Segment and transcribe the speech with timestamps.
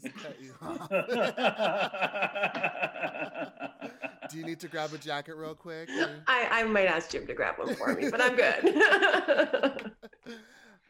[0.00, 0.88] cut you off.
[4.30, 5.88] Do you need to grab a jacket real quick?
[6.26, 9.91] I, I might ask Jim to grab one for me, but I'm good.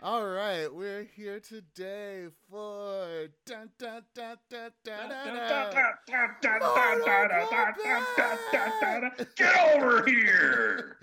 [0.05, 5.73] All right, we're here today for dun, dun, dun, dun, dun, dun, dun.
[9.37, 10.97] Get over here!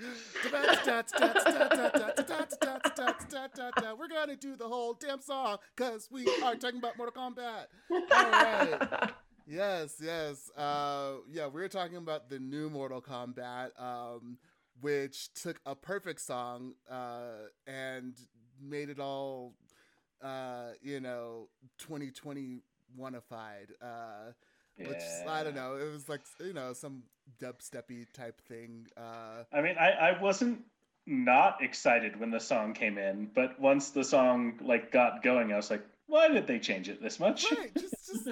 [3.97, 7.67] We're gonna do the whole damn song because we are talking about Mortal Kombat.
[7.89, 9.11] All right.
[9.47, 10.51] Yes, yes.
[10.57, 14.39] Uh, yeah, we're talking about the new Mortal Kombat, um,
[14.81, 18.15] which took a perfect song uh, and
[18.61, 19.53] made it all,
[20.21, 21.47] uh, you know,
[21.79, 23.71] 2021ified.
[23.81, 24.31] Uh,
[24.77, 25.75] which I don't know.
[25.75, 27.03] It was like you know some
[27.41, 28.87] dubsteppy type thing.
[28.95, 30.61] Uh, I mean, I, I wasn't
[31.05, 35.57] not excited when the song came in, but once the song like got going, I
[35.57, 37.51] was like, why did they change it this much?
[37.51, 38.25] right, just just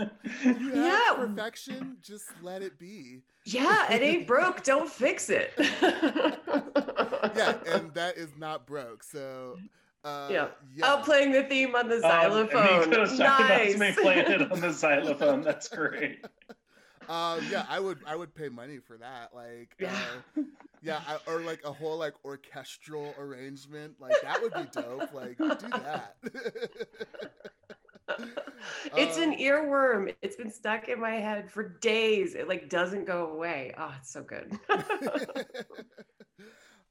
[0.46, 1.14] you Yeah.
[1.16, 1.98] perfection.
[2.02, 3.24] Just let it be.
[3.44, 4.64] yeah, it ain't broke.
[4.64, 5.52] Don't fix it.
[7.36, 9.04] Yeah, and that is not broke.
[9.04, 9.58] So.
[10.08, 10.48] Uh, Yeah.
[10.74, 10.94] yeah.
[10.94, 12.90] Oh, playing the theme on the Um, xylophone.
[12.90, 13.78] Nico's talking about nice.
[13.78, 15.42] me playing it on the xylophone.
[15.42, 16.26] That's great.
[17.10, 19.34] Um, yeah, I would I would pay money for that.
[19.34, 19.96] Like, Yeah.
[20.38, 20.42] uh,
[20.82, 23.96] yeah, I, or like a whole like orchestral arrangement.
[23.98, 25.14] Like that would be dope.
[25.14, 26.18] Like, do that.
[28.98, 30.14] it's an Um, earworm.
[30.22, 32.36] It's been stuck in my head for days.
[32.36, 33.74] It like doesn't go away.
[33.78, 34.60] Oh, it's so good.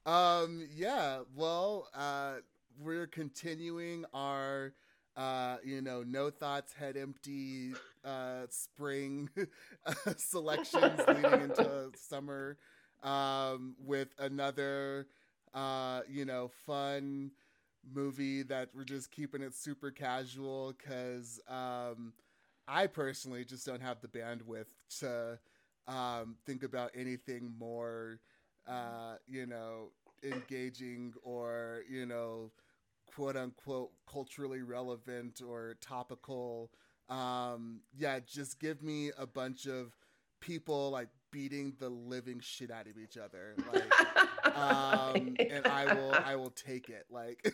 [0.07, 1.21] um, yeah.
[1.35, 2.37] Well, uh,
[2.81, 4.73] we're continuing our.
[5.17, 7.73] Uh, you know, no thoughts, head empty,
[8.05, 9.31] uh, spring
[10.19, 12.59] selections leading into summer,
[13.03, 15.07] um, with another,
[15.55, 17.31] uh, you know, fun
[17.95, 22.13] movie that we're just keeping it super casual because um,
[22.69, 24.67] I personally just don't have the bandwidth
[25.01, 25.39] to
[25.87, 28.19] um, think about anything more,
[28.69, 29.91] uh, you know,
[30.23, 32.51] engaging or, you know,
[33.17, 36.71] quote unquote culturally relevant or topical.
[37.09, 39.97] Um, yeah, just give me a bunch of
[40.41, 43.55] people like beating the living shit out of each other.
[43.71, 47.05] Like, um, and I will I will take it.
[47.11, 47.47] Like,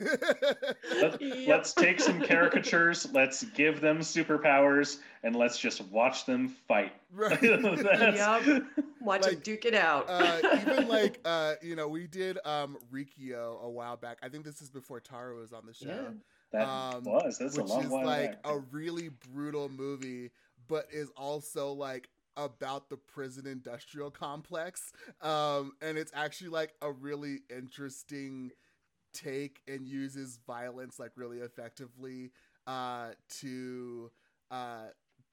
[1.00, 1.48] Let, Yep.
[1.48, 6.92] Let's take some caricatures, let's give them superpowers, and let's just watch them fight.
[7.12, 7.42] right.
[7.42, 8.62] Yep.
[9.00, 10.08] Watch Like, him duke it out.
[10.08, 14.18] uh, even like uh, you know, we did um Riki-Oh a while back.
[14.22, 15.88] I think this is before Tara was on the show.
[15.88, 16.10] Yeah.
[16.52, 17.38] That Um, was.
[17.38, 18.52] That's a which long is while like back.
[18.52, 20.30] a really brutal movie,
[20.68, 24.92] but is also like about the prison industrial complex.
[25.20, 28.50] Um, and it's actually like a really interesting
[29.14, 32.30] take and uses violence like really effectively
[32.66, 33.10] uh,
[33.40, 34.10] to
[34.50, 34.86] uh,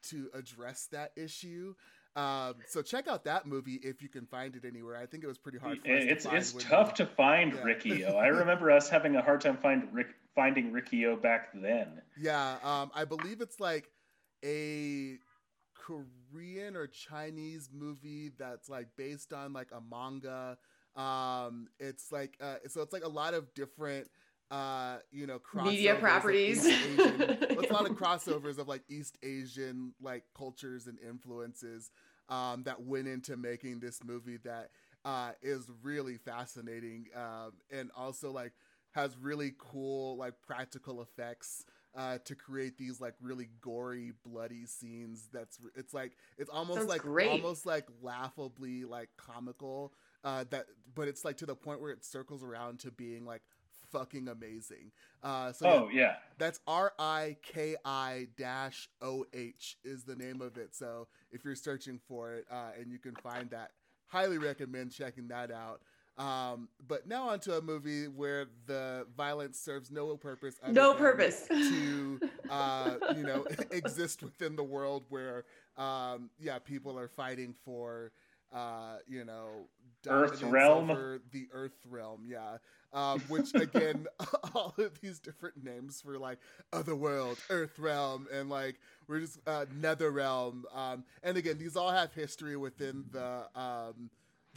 [0.09, 1.73] to address that issue.
[2.15, 4.97] Um, so check out that movie if you can find it anywhere.
[4.97, 7.05] I think it was pretty hard for us it's to find it's tough we- to
[7.05, 7.63] find Yeah.
[7.63, 8.17] Riki-Oh.
[8.17, 12.01] I remember us having a hard time find Rick, finding Riki-Oh back then.
[12.19, 13.91] Yeah, um, I believe it's like
[14.43, 15.17] a
[15.75, 16.07] Korean
[16.75, 20.57] or Chinese movie that's like based on like a manga.
[20.95, 24.07] Um, it's like uh, so it's like a lot of different
[24.51, 26.65] uh, you know Media properties.
[26.65, 26.99] Asian-
[27.41, 31.91] it's a lot of crossovers of like East Asian like cultures and influences
[32.29, 34.69] um, that went into making this movie that
[35.05, 38.53] uh, is really fascinating um, and also like
[38.91, 41.63] has really cool like practical effects
[41.99, 45.27] uh, to create these like really gory, bloody scenes.
[45.33, 47.29] That's it's like it's almost Sounds like great.
[47.29, 49.93] almost like laughably like comical.
[50.23, 53.41] Uh, that but it's like to the point where it circles around to being like
[53.91, 54.91] fucking amazing.
[55.23, 60.15] Uh, so yeah, Oh yeah, that's R I K I dash O H is the
[60.15, 60.75] name of it.
[60.75, 63.71] So if you're searching for it uh, and you can find that,
[64.07, 65.81] highly recommend checking that out.
[66.19, 70.57] Um, but now onto a movie where the violence serves no purpose.
[70.69, 71.47] no purpose.
[71.47, 72.19] to
[72.49, 75.45] uh, you know exist within the world where
[75.77, 78.11] um, yeah people are fighting for
[78.53, 79.67] uh, you know
[80.07, 80.89] Earth realm.
[80.91, 82.57] over the Earth realm yeah
[82.91, 84.05] um, which again
[84.53, 86.39] all of these different names for like
[86.73, 88.75] other world Earth realm and like
[89.07, 94.09] we're just uh, Nether realm um, and again these all have history within the um,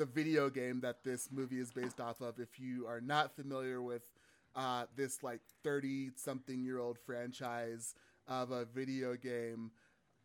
[0.03, 3.81] the video game that this movie is based off of if you are not familiar
[3.81, 4.03] with
[4.57, 7.95] uh, this like 30 something year old franchise
[8.27, 9.71] of a video game.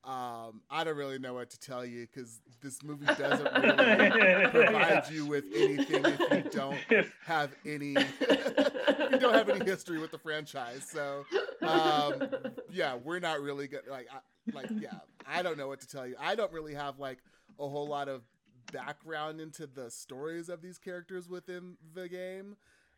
[0.03, 5.03] Um, I don't really know what to tell you because this movie doesn't really provide
[5.12, 6.77] you with anything if you don't
[7.23, 10.88] have any you don't have any history with the franchise.
[10.91, 11.23] So
[11.62, 12.30] um,
[12.71, 13.81] yeah, we're not really good.
[13.88, 14.97] Like, I, like yeah,
[15.27, 16.15] I don't know what to tell you.
[16.19, 17.19] I don't really have like
[17.59, 18.23] a whole lot of
[18.71, 22.55] background into the stories of these characters within the game,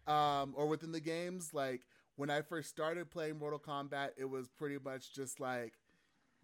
[0.08, 1.52] um, or within the games.
[1.54, 1.82] Like
[2.16, 5.74] when I first started playing Mortal Kombat, it was pretty much just like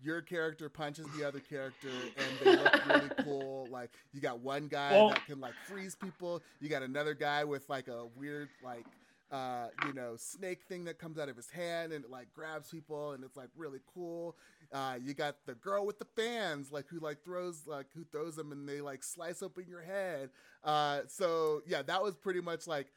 [0.01, 1.87] your character punches the other character
[2.17, 3.67] and they look really cool.
[3.71, 6.41] Like you got one guy Well- that can like freeze people.
[6.59, 8.85] You got another guy with like a weird like
[9.31, 12.69] uh you know snake thing that comes out of his hand and it like grabs
[12.69, 14.35] people and it's like really cool.
[14.71, 18.35] Uh you got the girl with the fans like who like throws like who throws
[18.35, 20.29] them and they like slice open your head.
[20.63, 22.87] Uh so yeah, that was pretty much like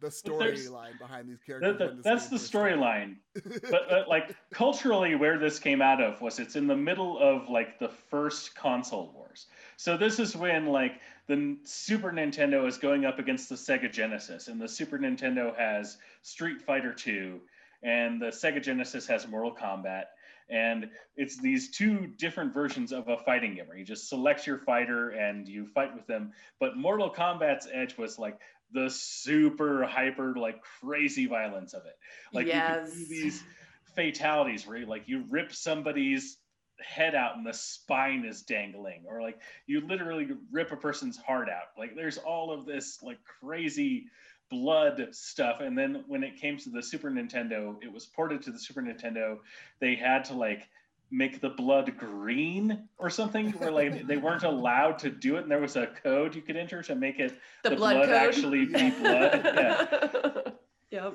[0.00, 1.72] the storyline behind these characters.
[1.76, 3.16] That- that- when that's the storyline.
[3.70, 7.48] but uh, like culturally where this came out of was it's in the middle of
[7.48, 9.46] like the first console wars
[9.76, 14.48] so this is when like the super nintendo is going up against the sega genesis
[14.48, 17.40] and the super nintendo has street fighter 2
[17.82, 20.04] and the sega genesis has mortal kombat
[20.50, 24.58] and it's these two different versions of a fighting game where you just select your
[24.58, 28.38] fighter and you fight with them but mortal kombat's edge was like
[28.72, 31.96] the super hyper like crazy violence of it
[32.32, 32.90] like you yes.
[32.90, 33.44] can do these
[33.94, 36.38] fatalities where you like you rip somebody's
[36.80, 41.48] head out and the spine is dangling or like you literally rip a person's heart
[41.48, 44.06] out like there's all of this like crazy
[44.50, 48.50] blood stuff and then when it came to the super nintendo it was ported to
[48.50, 49.38] the super nintendo
[49.80, 50.68] they had to like
[51.10, 55.50] make the blood green or something where like they weren't allowed to do it and
[55.50, 58.66] there was a code you could enter to make it the, the blood, blood actually
[58.66, 59.40] be blood.
[60.90, 61.06] Yeah.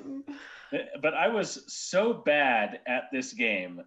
[0.72, 0.90] yep.
[1.00, 3.82] but I was so bad at this game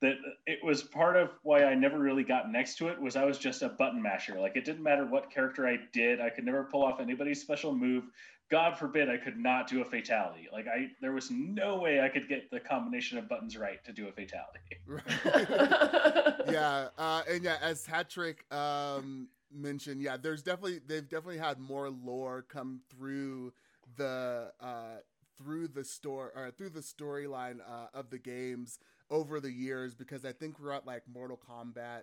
[0.00, 0.16] that
[0.46, 3.38] it was part of why I never really got next to it was I was
[3.38, 4.40] just a button masher.
[4.40, 7.74] Like it didn't matter what character I did, I could never pull off anybody's special
[7.74, 8.04] move.
[8.50, 10.48] God forbid I could not do a fatality.
[10.52, 13.92] Like I there was no way I could get the combination of buttons right to
[13.92, 14.60] do a fatality.
[16.50, 21.90] Yeah, uh, and yeah, as Hatrick um, mentioned, yeah, there's definitely they've definitely had more
[21.90, 23.52] lore come through
[23.96, 24.96] the uh,
[25.36, 28.80] through the store or through the storyline uh, of the games
[29.10, 32.02] over the years because I think we're at like Mortal Kombat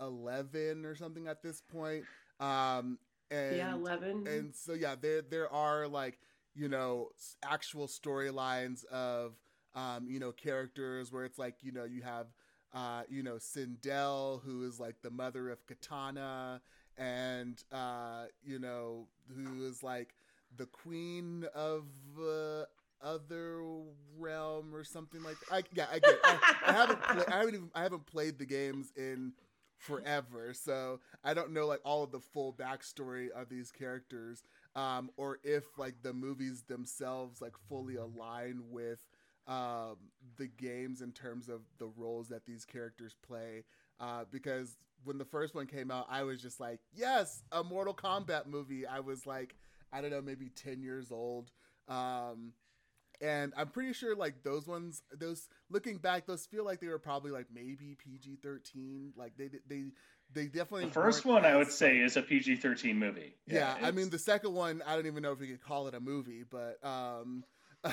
[0.00, 2.04] 11 or something at this point.
[2.40, 2.98] Um,
[3.30, 4.26] and yeah, 11.
[4.26, 6.18] and so yeah there there are like
[6.54, 7.08] you know
[7.42, 9.32] actual storylines of
[9.74, 12.26] um you know characters where it's like you know you have
[12.74, 16.60] uh you know Sindel who is like the mother of Kitana
[16.98, 20.14] and uh you know who is like
[20.56, 21.84] the queen of
[22.20, 22.64] uh,
[23.02, 23.62] other
[24.18, 27.70] realm or something like I yeah I get I, I haven't pla- I haven't even,
[27.74, 29.32] I haven't played the games in
[29.76, 34.42] forever so I don't know like all of the full backstory of these characters
[34.76, 39.00] um or if like the movies themselves like fully align with
[39.48, 39.96] um
[40.36, 43.64] the games in terms of the roles that these characters play
[44.00, 47.94] uh because when the first one came out I was just like yes a Mortal
[47.94, 48.86] Kombat movie.
[48.86, 49.56] I was like
[49.92, 51.50] I don't know maybe 10 years old
[51.88, 52.52] um
[53.22, 56.98] and I'm pretty sure like those ones, those looking back, those feel like they were
[56.98, 59.12] probably like maybe PG thirteen.
[59.16, 59.84] Like they they
[60.34, 60.86] they definitely.
[60.86, 63.36] The first weren't one I would as, say is a PG-13 movie.
[63.46, 65.94] yeah, I mean the second one, I don't even know if we could call it
[65.94, 67.44] a movie, but um,
[67.84, 67.90] uh,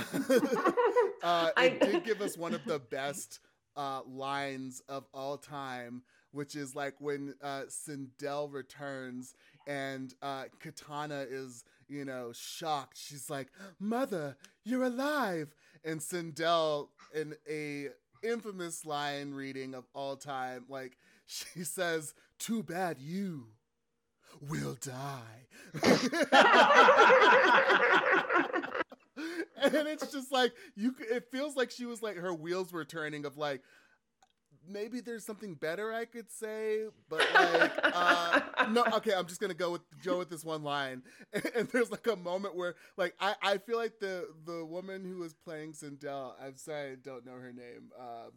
[1.23, 3.39] I- it did give us one of the best
[3.75, 9.35] uh, lines of all time, which is like when uh, Sindel returns
[9.67, 12.97] and uh, Kitana is, you know, shocked.
[12.97, 13.47] She's like,
[13.79, 15.53] "Mother, you're alive!"
[15.83, 17.89] And Sindel, in a
[18.23, 23.47] infamous line reading of all time, like she says, "Too bad you."
[24.47, 25.47] Will die.
[29.61, 33.25] and it's just like you it feels like she was like her wheels were turning
[33.25, 33.61] of like
[34.69, 39.53] maybe there's something better i could say but like uh no okay i'm just gonna
[39.53, 41.01] go with joe with this one line
[41.55, 45.17] and, there's like a moment where like i i feel like the the woman who
[45.17, 48.31] was playing sindel i'm sorry i don't know her name um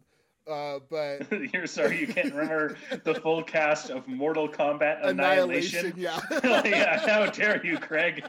[0.45, 5.93] uh but You're sorry you can't remember the full cast of Mortal Kombat annihilation Annihilation.
[5.95, 8.23] yeah yeah, how dare you, Craig?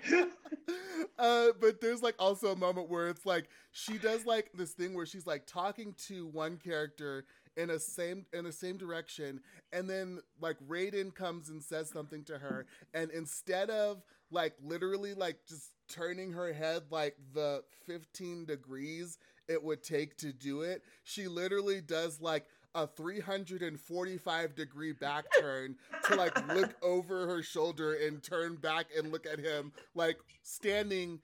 [1.18, 4.94] uh, but there's like also a moment where it's like she does like this thing
[4.94, 7.24] where she's like talking to one character
[7.56, 9.40] in a same in the same direction,
[9.72, 15.14] and then like Raiden comes and says something to her, and instead of like literally
[15.14, 19.18] like just turning her head like the 15 degrees
[19.48, 25.76] it would take to do it, she literally does like a 345 degree back turn
[26.08, 31.20] to like look over her shoulder and turn back and look at him like standing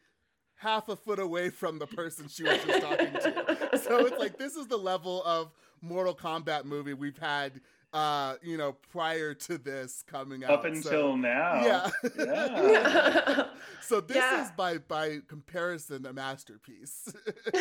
[0.54, 3.78] half a foot away from the person she was just talking to.
[3.82, 5.50] So it's like this is the level of
[5.82, 7.60] Mortal Kombat movie we've had
[7.92, 10.50] uh, you know, prior to this coming out.
[10.50, 11.64] Up until so, now.
[11.64, 11.90] Yeah.
[12.18, 13.44] Yeah.
[13.82, 14.44] so this Yeah.
[14.44, 17.12] is by by comparison a masterpiece.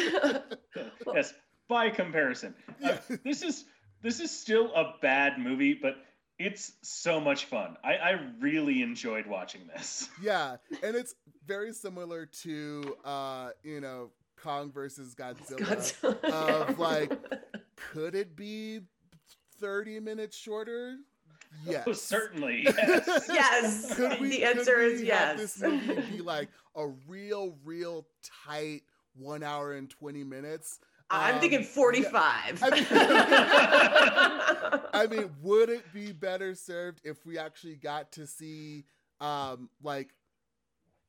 [1.13, 1.33] yes.
[1.67, 3.65] By comparison, Uh, this is
[4.01, 5.95] this is still a bad movie, but
[6.39, 7.75] it's so much fun.
[7.83, 10.09] I, I really enjoyed watching this.
[10.21, 11.13] yeah, and it's
[11.45, 14.11] very similar to uh, you know,
[14.41, 15.59] Kong versus Godzilla.
[15.59, 16.69] Godzilla.
[16.69, 17.11] of, like,
[17.91, 18.81] Could it be
[19.59, 20.97] 30 minutes shorter?
[21.65, 21.83] Yes.
[21.87, 22.63] Oh, certainly.
[22.77, 23.25] Yes.
[23.27, 23.95] yes.
[23.95, 25.37] Could we, the answer is yes.
[25.39, 28.05] This movie be like a real, real
[28.45, 28.83] tight
[29.15, 30.79] one hour and 20 minutes.
[31.09, 32.61] I'm Um, thinking 45.
[34.93, 38.85] I mean, would it be better served if we actually got to see
[39.19, 40.13] um like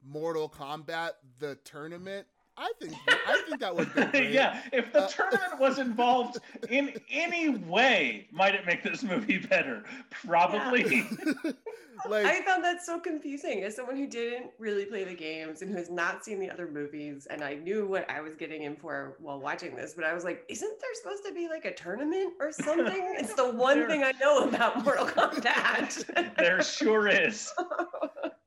[0.02, 2.26] Mortal Kombat the tournament?
[2.62, 4.30] I think I think that would have been great.
[4.32, 6.38] yeah, if the Uh, tournament was involved
[6.68, 9.82] in any way, might it make this movie better?
[10.10, 11.08] Probably.
[12.08, 15.70] like I found that so confusing as someone who didn't really play the games and
[15.70, 17.26] who has not seen the other movies.
[17.30, 20.24] And I knew what I was getting in for while watching this, but I was
[20.24, 23.14] like, isn't there supposed to be like a tournament or something?
[23.18, 26.36] It's the one There- thing I know about Mortal Kombat.
[26.36, 27.52] there sure is.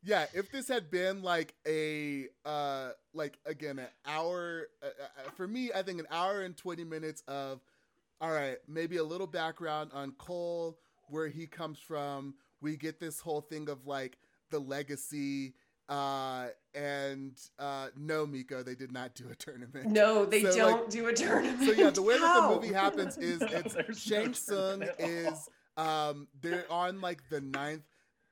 [0.03, 5.48] Yeah, if this had been like a uh like again an hour uh, uh, for
[5.48, 7.62] me, I think an hour and 20 minutes of
[8.22, 10.77] all right, maybe a little background on Cole,
[11.10, 12.36] where he comes from.
[12.62, 14.17] We get this whole thing of like
[14.51, 15.53] the legacy
[15.89, 20.89] uh and uh no Miko they did not do a tournament no, they So, don't
[20.89, 21.60] do a tournament.
[21.62, 24.79] so yeah the way that the movie happens is No, it's there's no shang tsung
[24.79, 27.83] tournament is um they're on like the ninth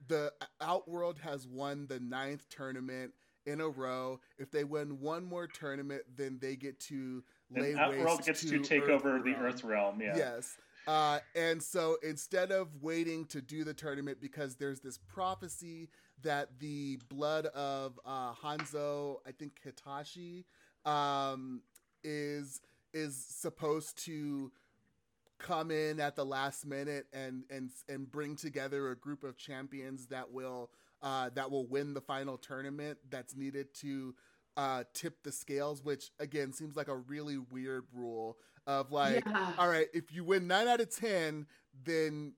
[0.08, 3.14] the outworld has won the ninth tournament
[3.46, 7.80] in a row if they win one more tournament then they get to lay And
[7.80, 9.46] Outworld waste gets to, to take Earth over the realm.
[9.46, 10.02] Earth realm.
[10.02, 10.16] Yeah.
[10.16, 10.58] Yes.
[10.88, 15.90] Uh, and so instead of waiting to do the tournament, because there's this prophecy
[16.24, 20.46] that the blood of uh, Hanzo, I think Hitachi,
[20.86, 21.62] um,
[22.04, 22.62] is
[22.94, 24.52] is supposed to
[25.42, 30.08] come in at the last minute and and and bring together a group of champions
[30.08, 30.70] that will
[31.02, 34.14] uh, that will win the final tournament that's needed to
[34.58, 39.54] uh, tip the scales, which again seems like a really weird rule of like, Yeah.
[39.58, 41.48] all right, if you win nine out of ten,
[41.84, 42.34] then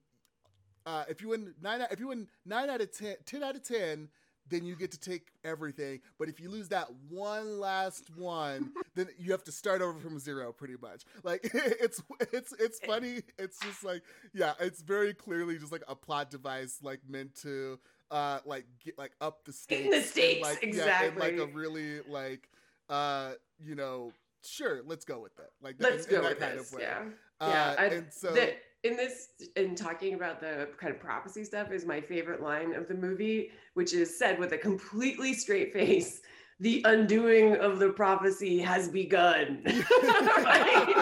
[0.85, 3.55] uh, if you win nine, out- if you win nine out of 10, 10 out
[3.55, 4.09] of ten,
[4.49, 6.01] then you get to take everything.
[6.19, 10.19] But if you lose that one last one, then you have to start over from
[10.19, 11.03] zero, pretty much.
[11.23, 13.21] Like it's it's it's funny.
[13.37, 17.79] It's just like yeah, it's very clearly just like a plot device, like meant to
[18.11, 21.37] uh like get like up the stakes, In the and, stakes, like, Yeah, and like
[21.37, 22.49] a really like
[22.89, 24.11] uh you know
[24.45, 25.51] sure, let's go with that.
[25.61, 26.71] Like Let's in, in go that with kind this.
[26.71, 26.83] of way.
[26.83, 27.03] Yeah.
[27.39, 27.75] Uh, yeah.
[27.77, 31.85] I, and so the, in this, in talking about the kind of prophecy stuff, is
[31.85, 36.21] my favorite line of the movie, which is said with a completely straight face.
[36.59, 39.63] The undoing of the prophecy has begun.
[39.65, 40.93] right?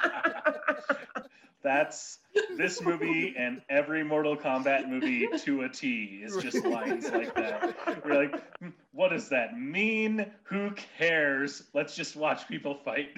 [1.63, 2.19] That's
[2.57, 8.03] this movie and every Mortal Kombat movie to a T is just lines like that.
[8.05, 10.25] We're like, "Hmm, what does that mean?
[10.43, 11.63] Who cares?
[11.73, 13.09] Let's just watch people fight.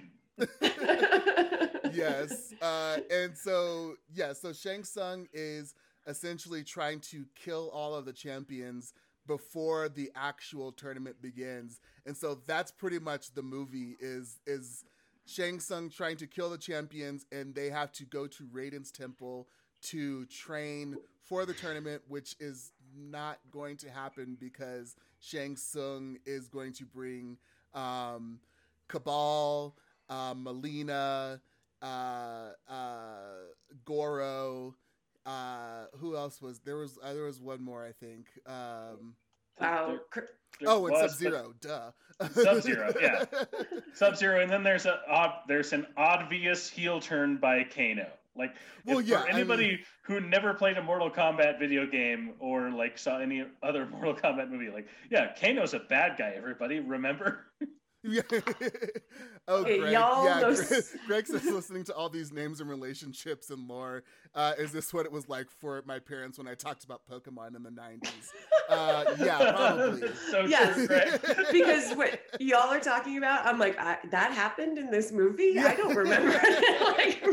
[1.94, 2.54] yes.
[2.62, 5.76] Uh, and so, yeah, so Shang Tsung is
[6.08, 8.94] essentially trying to kill all of the champions
[9.26, 11.80] before the actual tournament begins.
[12.06, 14.84] And so that's pretty much the movie is is
[15.26, 19.48] Shang Tsung trying to kill the champions and they have to go to Raiden's temple
[19.84, 26.48] to train for the tournament, which is not going to happen because Shang Tsung is
[26.48, 27.38] going to bring
[27.74, 28.40] um,
[28.88, 29.76] Kabal,
[30.10, 31.40] uh, Mileena,
[31.82, 33.14] uh, uh,
[33.86, 34.76] Goro.
[35.26, 36.78] Uh, who else was there?
[36.78, 37.86] Was uh, there was one more?
[37.86, 38.28] I think.
[38.46, 39.16] Um,
[39.60, 39.88] wow.
[39.92, 40.20] Oh, cr-
[40.60, 41.54] There oh, and Sub Zero.
[41.62, 41.92] Duh.
[42.32, 43.26] Sub-Zero, yeah.
[43.96, 48.08] Sub-Zero, and then there's a odd, there's an obvious heel turn by Kano.
[48.36, 48.56] Like,
[48.86, 52.34] Well, if yeah, for I anybody mean- who never played a Mortal Kombat video game
[52.40, 56.34] or like saw any other Mortal Kombat movie, like, yeah, Kano's a bad guy.
[56.38, 57.46] Everybody, remember?
[58.04, 58.22] Yeah.
[59.48, 59.94] oh, Hey, Greg.
[59.94, 64.04] y'all yeah, know Greg, Greg says listening to all these names and relationships and lore.
[64.36, 67.56] Uh, is this what it was like for my parents when I talked about Pokemon
[67.56, 68.10] in the '90s?
[68.70, 70.10] Uh, yeah, probably.
[70.32, 70.76] so Yes.
[70.76, 75.52] true, because what y'all are talking about, I'm like, I, that happened in this movie.
[75.56, 75.68] Yeah.
[75.68, 76.32] I don't remember.
[76.32, 77.24] like,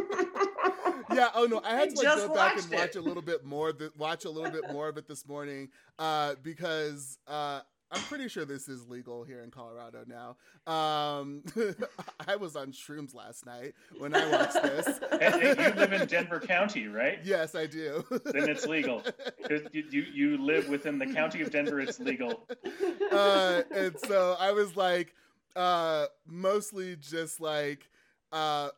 [1.13, 1.31] yeah.
[1.35, 2.97] Oh no, I had to like go back and watched watch it.
[2.97, 3.73] a little bit more.
[3.73, 7.61] Th- watch a little bit more of it this morning uh, because uh,
[7.93, 10.37] I'm pretty sure this is legal here in Colorado now.
[10.73, 11.43] Um,
[12.29, 15.01] I was on shrooms last night when I watched this.
[15.21, 17.19] And you live in Denver County, right?
[17.23, 18.05] Yes, I do.
[18.11, 19.03] Then it's legal.
[19.51, 22.47] You, you, you live within the county of Denver, it's legal.
[23.13, 25.15] uh, and so I was like,
[25.57, 27.91] uh, mostly just like,
[28.33, 28.71] uh,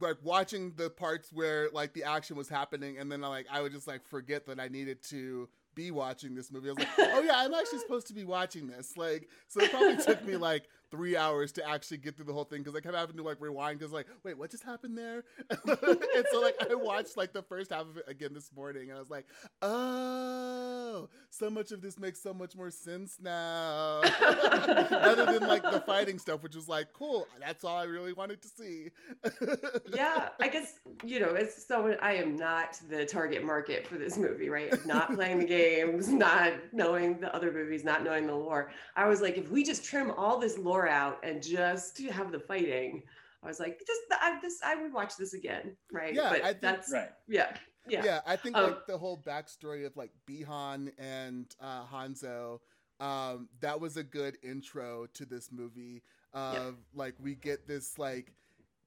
[0.00, 3.72] like watching the parts where like the action was happening, and then like I would
[3.72, 6.68] just like forget that I needed to be watching this movie.
[6.68, 8.96] I was like, oh yeah, I'm actually supposed to be watching this.
[8.96, 12.44] Like, so it probably took me like three hours to actually get through the whole
[12.44, 15.24] thing because I kept having to like rewind because like, wait, what just happened there?
[15.50, 18.96] and so like I watched like the first half of it again this morning, and
[18.96, 19.26] I was like,
[19.60, 25.82] oh, so much of this makes so much more sense now, other than like the
[25.84, 28.90] fighting stuff, which was like, cool, that's all I really wanted to see.
[29.94, 34.16] yeah, I guess you know, as someone I am not the target market for this
[34.16, 34.72] movie, right?
[34.86, 38.70] Not playing the games, not knowing the other movies, not knowing the lore.
[38.94, 42.40] I was like, if we just trim all this lore out and just have the
[42.40, 43.02] fighting,
[43.42, 46.14] I was like, just I, this I would watch this again, right?
[46.14, 47.10] Yeah, but I think- that's Right.
[47.28, 47.56] yeah,
[47.88, 52.60] yeah, yeah, I think Um, like the whole backstory of like Bi-Han and uh, Hanzo,
[53.00, 56.02] um, that was a good intro to this movie.
[56.32, 58.32] Of like we get this like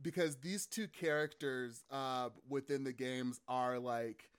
[0.01, 4.29] because these two characters uh, within the games are like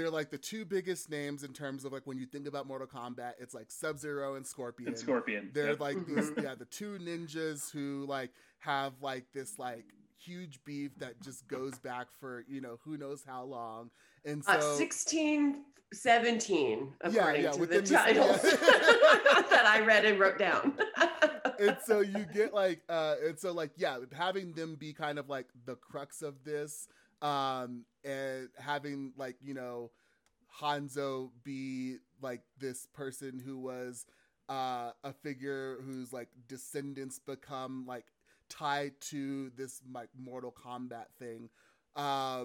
[0.00, 2.86] they're like the two biggest names in terms of like when you think about Mortal
[2.86, 4.88] Kombat, it's like Sub Zero and Scorpion.
[4.88, 5.50] And Scorpion.
[5.52, 5.80] They're Yep.
[5.80, 6.42] like these, Mhm.
[6.42, 8.30] yeah, the two ninjas who like
[8.60, 9.84] have like this like
[10.18, 13.90] huge beef that just goes back for you know who knows how long,
[14.24, 18.50] and so uh, 16, 17, according yeah, to the within this- titles yeah.
[19.50, 20.78] that I read and wrote down.
[21.58, 25.28] and so you get like uh and so like yeah having them be kind of
[25.28, 26.88] like the crux of this
[27.22, 29.90] um and having like you know
[30.60, 34.06] hanzo be like this person who was
[34.48, 38.06] uh a figure whose like descendants become like
[38.48, 41.48] tied to this like mortal kombat thing
[41.96, 42.44] uh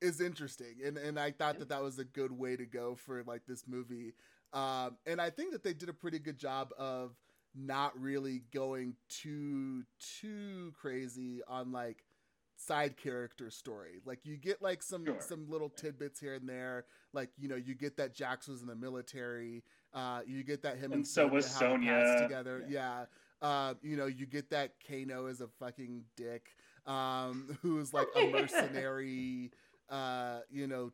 [0.00, 0.76] is interesting.
[0.84, 3.64] And and i thought that that was a good way to go for like this
[3.68, 4.14] movie.
[4.52, 7.12] Um and i think that they did a pretty good job of
[7.54, 9.82] not really going too
[10.20, 12.04] too crazy on like
[12.66, 14.00] side character story.
[14.04, 15.16] Like you get like some Sure.
[15.20, 16.84] some little tidbits here and there.
[17.12, 19.64] Like you know you get that Jax was in the military.
[19.94, 22.22] Uh, you get that him and, And so was have a past Sonya.
[22.22, 22.64] together.
[22.68, 23.04] Yeah.
[23.40, 26.54] Uh, you know you get that Kano is a fucking dick.
[26.86, 29.50] Um, who's like a mercenary.
[29.88, 30.92] Uh, you know,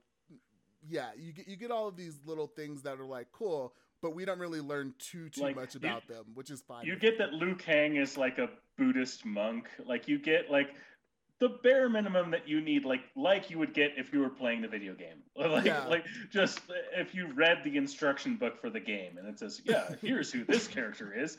[0.89, 1.11] yeah.
[1.17, 3.75] You get you get all of these little things that are like cool.
[4.01, 6.87] But we don't really learn too too Like, much you- about them, which is fine.
[6.87, 9.69] You get that Liu Kang is like a Buddhist monk.
[9.85, 10.69] Like you get like
[11.41, 14.63] the bare minimum that you need, like like you would get if you were playing
[14.63, 15.23] the video game.
[15.37, 15.87] Like Yeah.
[15.87, 16.61] like just
[16.97, 20.45] if you read the instruction book for the game and it says, yeah, here's who
[20.45, 21.39] this character is.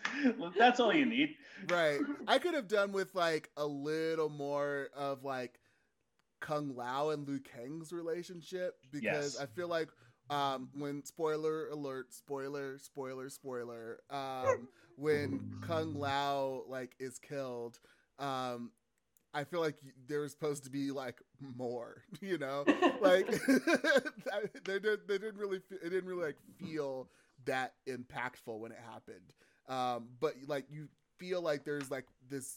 [0.58, 1.36] That's all you need.
[1.70, 5.60] right i could have done with like a little more of like
[6.40, 9.40] kung lao and liu kang's relationship because Yes.
[9.40, 9.90] i feel like
[10.30, 17.80] um when spoiler alert spoiler spoiler spoiler um when kung lao like is killed
[18.20, 18.72] um
[19.34, 19.76] i feel like
[20.08, 21.22] there was supposed to be like
[21.56, 22.66] more you know
[23.02, 23.28] like
[24.66, 27.10] they did they didn't really it didn't really like feel
[27.46, 29.34] that impactful when it happened
[29.68, 30.88] um but like you
[31.18, 32.56] feel like there's like this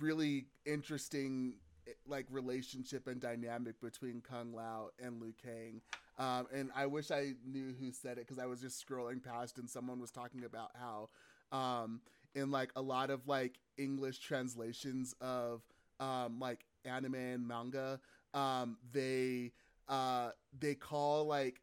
[0.00, 1.54] really interesting
[1.86, 5.80] eh, like relationship and dynamic between Kung Lao and Liu Kang.
[6.18, 9.58] Um, and I wish I knew who said it because I was just scrolling past
[9.58, 11.10] and someone was talking about how
[11.52, 12.00] um,
[12.36, 15.62] in like a lot of like English translations of
[15.98, 17.98] um, like anime and manga,
[18.34, 19.52] um, they
[19.88, 21.60] uh, they call like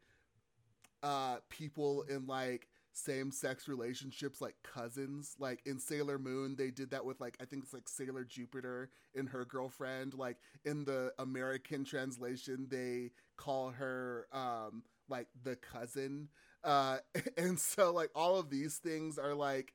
[1.02, 5.36] uh, people in like same sex relationships like cousins.
[5.38, 8.90] Like in Sailor Moon, they did that with like I think it's like Sailor Jupiter
[9.14, 10.14] and her girlfriend.
[10.14, 16.28] Like in the American translation, they call her um like the cousin.
[16.62, 16.98] Uh
[17.36, 19.74] and so like all of these things are like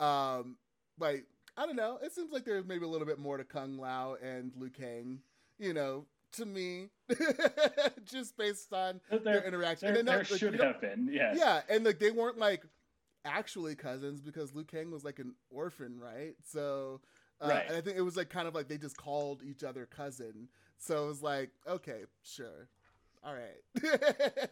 [0.00, 0.56] um
[0.98, 1.98] like I don't know.
[2.02, 5.20] It seems like there's maybe a little bit more to Kung Lao and Liu Kang,
[5.58, 6.88] you know, to me.
[8.04, 9.88] Just based on their interaction.
[9.88, 11.36] there, And then, there like, should have been, yes.
[11.38, 12.62] yeah, and like they weren't like
[13.24, 16.34] actually cousins because Liu Kang was like an orphan, right?
[16.46, 17.00] So,
[17.42, 17.64] uh, Right.
[17.68, 20.48] and I think it was like kind of like they just called each other cousin.
[20.78, 22.68] So it was like, okay, sure,
[23.22, 23.60] all right,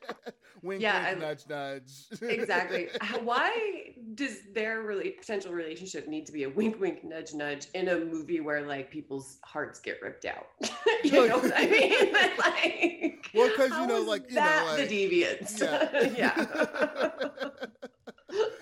[0.63, 1.93] wink, Yeah, wink, nudge, nudge.
[2.23, 2.89] exactly.
[3.23, 7.89] Why does their really potential relationship need to be a wink, wink, nudge, nudge in
[7.89, 10.47] a movie where like people's hearts get ripped out?
[11.05, 12.13] you know what I mean?
[12.39, 15.61] like, Well, 'cause, you know, like, you know, like- the deviance.
[15.61, 17.51] yeah, yeah.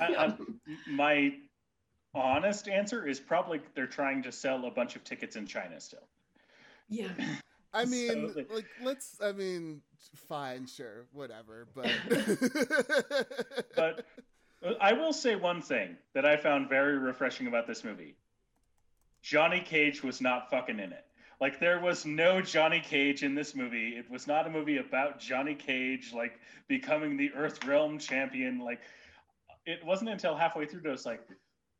[0.00, 0.36] I, I,
[0.88, 1.34] my
[2.14, 6.06] honest answer is probably they're trying to sell a bunch of tickets in China still.
[6.88, 7.08] Yeah.
[7.76, 9.18] I mean, So- like, let's.
[9.22, 9.82] I mean,
[10.28, 11.68] fine, sure, whatever.
[11.74, 11.90] But,
[13.76, 14.06] But
[14.64, 18.16] uh, I will say one thing that I found very refreshing about this movie.
[19.22, 21.04] Johnny Cage was not fucking in it.
[21.40, 23.88] Like there was no Johnny Cage in this movie.
[23.96, 28.58] It was not a movie about Johnny Cage like becoming the Earth Realm champion.
[28.60, 28.80] Like
[29.66, 31.20] it wasn't until halfway through that I was like,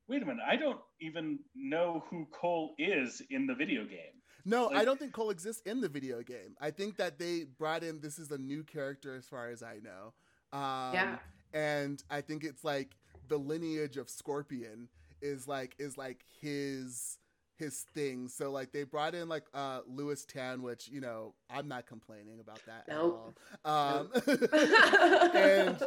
[0.09, 4.16] wait a minute, I don't even know who Cole is in the video game.
[4.47, 6.57] No, I don't think Cole exists in the video game.
[6.61, 8.01] I think that they brought in.
[8.01, 10.13] This is a new character, as far as I know.
[10.57, 11.19] Um, Yeah.
[11.53, 12.97] and I think it's like
[13.29, 14.89] the lineage of Scorpion
[15.21, 17.19] is like is like his
[17.59, 18.29] his thing.
[18.29, 22.39] So like they brought in like uh Lewis Tan, which you know I'm not complaining
[22.39, 23.37] about that Nope.
[23.65, 23.99] at all.
[23.99, 24.11] Um,
[25.35, 25.83] and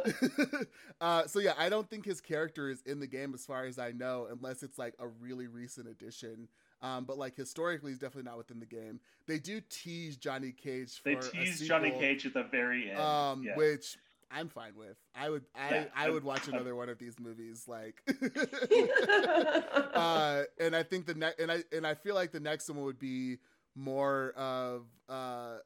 [1.00, 3.78] uh, so yeah, I don't think his character is in the game as far as
[3.78, 6.48] I know, unless it's like a really recent addition.
[6.82, 9.00] Um, but like historically, he's definitely not within the game.
[9.26, 12.98] They do tease Johnny Cage for They a teased Johnny Cage at the very end.
[12.98, 13.56] um, yeah.
[13.56, 13.98] which
[14.30, 14.96] I'm fine with.
[15.14, 17.64] I would, I, Yeah, I would watch another one of these movies.
[17.66, 18.00] Like,
[19.94, 22.82] uh, and I think the next, and I, and I feel like the next one
[22.84, 23.38] would be
[23.74, 25.56] more of, uh,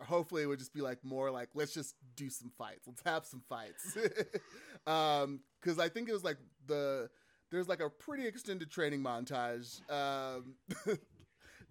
[0.00, 2.86] hopefully it would just be like more like let's just do some fights.
[2.86, 3.96] Let's have some fights.
[4.86, 6.36] um, because I think it was like
[6.66, 7.08] the
[7.50, 10.54] there's like a pretty extended training montage, um,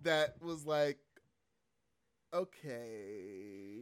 [0.03, 0.97] that was like,
[2.33, 3.81] okay.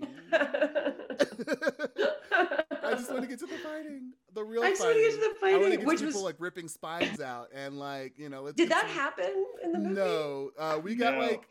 [2.83, 5.01] I just want to get to the fighting, the real I just fighting.
[5.01, 6.13] want to get to the fighting, I want to get which to was.
[6.15, 8.41] people like ripping spines out and like you know.
[8.43, 9.95] Let's did that some- happen in the movie?
[9.95, 11.19] No, uh, we got No.
[11.21, 11.47] like,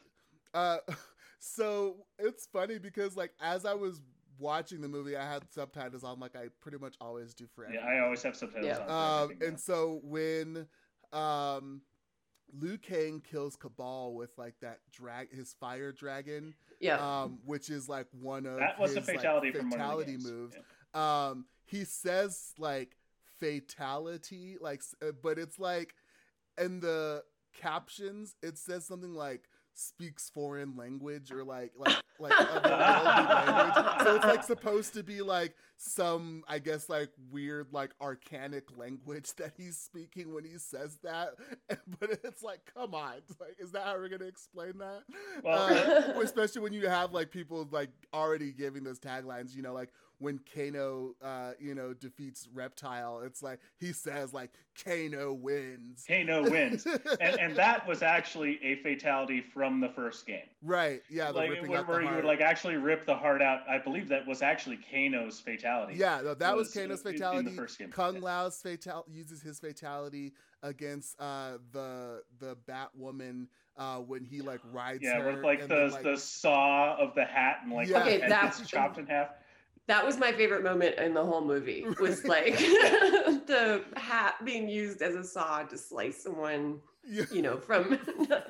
[0.54, 0.78] uh,
[1.38, 4.00] so it's funny because like as I was
[4.40, 7.80] watching the movie, I had subtitles on, like I pretty much always do for yeah,
[7.80, 7.98] everything.
[8.00, 8.86] I always have subtitles Yeah.
[8.86, 9.30] on.
[9.30, 10.66] Um, and so when
[11.12, 11.82] um,
[12.58, 16.96] Liu Kang kills Kabal with like that drag, his fire dragon, Yeah.
[17.22, 19.98] um, which is like one of that was a his, like, fatality from one of
[19.98, 20.56] the fatality moves.
[20.94, 21.28] Yeah.
[21.28, 22.96] Um, he says like
[23.38, 25.94] fatality, like, uh, but it's like
[26.58, 27.22] in the
[27.52, 29.48] captions it says something like
[29.80, 34.04] speaks foreign language or like like like language.
[34.04, 39.34] So it's like supposed to be like some I guess like weird like arcanic language
[39.36, 41.30] that he's speaking when he says that.
[41.98, 45.02] But it's like, come on, like is that how we're gonna explain that?
[45.42, 49.72] Well- uh, especially when you have like people like already giving those taglines, you know,
[49.72, 54.50] like when Kano, uh, you know, defeats Reptile, it's like he says like
[54.84, 56.04] Kano wins.
[56.06, 60.42] Kano wins, and and that was actually a fatality from the first game.
[60.62, 63.42] right, yeah, the like ripping where, the where you would like actually rip the heart
[63.42, 63.60] out.
[63.68, 65.94] I believe that was actually Kano's fatality.
[65.96, 67.56] yeah, no, that was, was, uh, Kano's in- in the fatality.
[67.56, 68.20] first game, Kung yeah.
[68.20, 73.46] Lao's fatality uses his fatality against uh the the Batwoman
[73.78, 77.14] uh when he like rides Yeah, her with like the then, like, the saw of
[77.14, 78.00] the hat and like Yeah.
[78.02, 79.28] Okay, head that- gets chopped in half.
[79.88, 81.84] That was my favorite moment in the whole movie.
[82.00, 87.56] Was like the hat being used as a saw to slice someone, yeah, you know,
[87.58, 87.98] from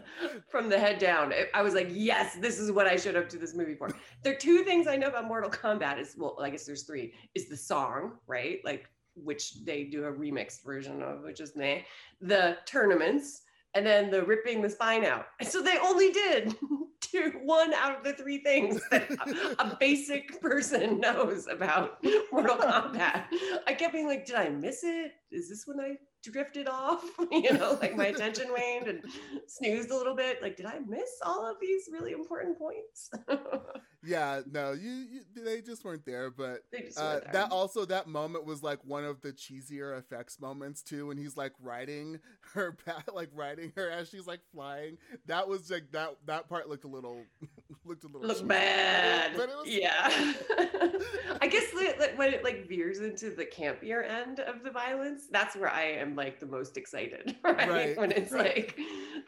[0.50, 1.32] from the head down.
[1.54, 3.88] I- was like, yes, this is what I showed up to this movie for.
[4.22, 5.98] There are two things I know about Mortal Kombat.
[5.98, 7.14] Is well, I guess there's three.
[7.34, 8.58] Is the song right?
[8.64, 11.80] Like which they do a remixed version of, which is meh.
[12.20, 13.42] The tournaments.
[13.74, 15.26] And then the ripping the spine out.
[15.42, 16.56] So they only did
[17.00, 22.02] two, one out of the three things that a, a basic person knows about
[22.32, 23.24] Mortal Kombat.
[23.66, 25.12] I kept being like, did I miss it?
[25.30, 27.04] Is this when I drifted off?
[27.30, 29.02] You know, like my attention waned and
[29.46, 30.42] snoozed a little bit.
[30.42, 33.10] Like, did I miss all of these really important points?
[34.02, 37.32] yeah, no, you, you they just weren't there, but they just uh, weren't there.
[37.34, 41.36] that also that moment was like one of the cheesier effects moments too when he's
[41.36, 42.18] like riding
[42.54, 46.68] her back like riding her as she's like flying that was like that that part
[46.68, 47.26] looked a little
[47.84, 48.46] looked a little look cheesy.
[48.48, 49.32] bad.
[49.36, 50.32] but it was yeah.
[51.42, 55.22] I guess the, like, when it like veers into the campier end of the violence,
[55.30, 57.36] that's where I am like the most excited.
[57.44, 57.68] Right.
[57.68, 57.96] Right.
[57.98, 58.56] When it's Right.
[58.56, 58.78] like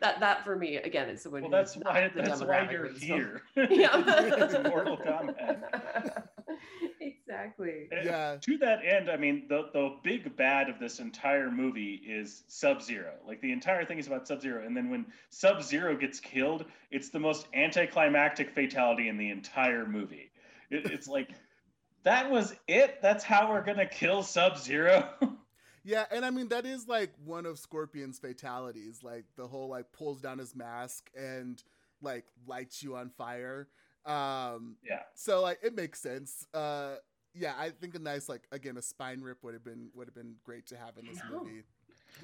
[0.00, 0.20] that.
[0.20, 1.42] That for me again is someone.
[1.42, 3.40] Well, who's that's not why the that's why demographic you're of this film.
[3.54, 3.68] here.
[3.70, 4.61] Yeah.
[4.64, 6.24] In Mortal Kombat.
[7.00, 7.88] exactly.
[7.92, 11.94] Eh, yeah To that end, I mean, the the big bad of this entire movie
[12.06, 13.14] is Sub Zero.
[13.26, 16.64] Like the entire thing is about Sub Zero, and then when Sub Zero gets killed,
[16.90, 20.30] it's the most anticlimactic fatality in the entire movie.
[20.70, 21.30] It, it's like
[22.04, 23.00] that was it.
[23.02, 25.08] That's how we're gonna kill Sub Zero.
[25.84, 29.90] yeah and i mean that is like one of scorpion's fatalities like the whole like
[29.92, 31.62] pulls down his mask and
[32.00, 33.68] like lights you on fire
[34.06, 35.00] um yeah.
[35.14, 36.94] so like it makes sense uh
[37.34, 40.14] yeah, I think a nice like again a spine rip would have been would have
[40.14, 41.38] been great to have in this No.
[41.40, 41.62] movie.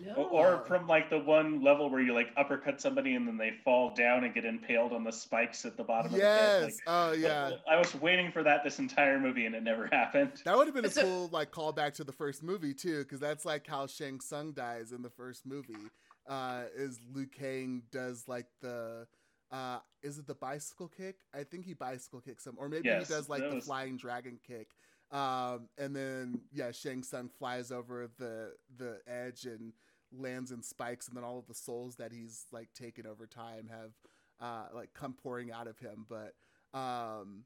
[0.05, 0.13] No.
[0.25, 3.95] Or from like the one level where you like uppercut somebody and then they fall
[3.95, 6.63] down and get impaled on the spikes at the bottom Yes.
[6.63, 6.81] of the pit.
[6.89, 7.51] Oh yeah.
[7.67, 10.43] I was waiting for that this entire movie and it never happened.
[10.45, 13.19] That would have been a So- cool like callback to the first movie too, because
[13.19, 15.89] that's like how Shang Tsung dies in the first movie.
[16.27, 19.07] Uh, is Liu Kang does like the
[19.51, 21.17] uh, is it the bicycle kick?
[21.35, 23.97] I think he bicycle kicks him, or maybe Yes, he does like the was- flying
[23.97, 24.69] dragon kick.
[25.11, 29.73] Um, and then yeah, Shang Tsung flies over the the edge and
[30.13, 33.69] lands in spikes, and then all of the souls that he's like taken over time
[33.71, 33.93] have
[34.41, 36.05] uh, like come pouring out of him.
[36.09, 36.35] But
[36.79, 37.45] um,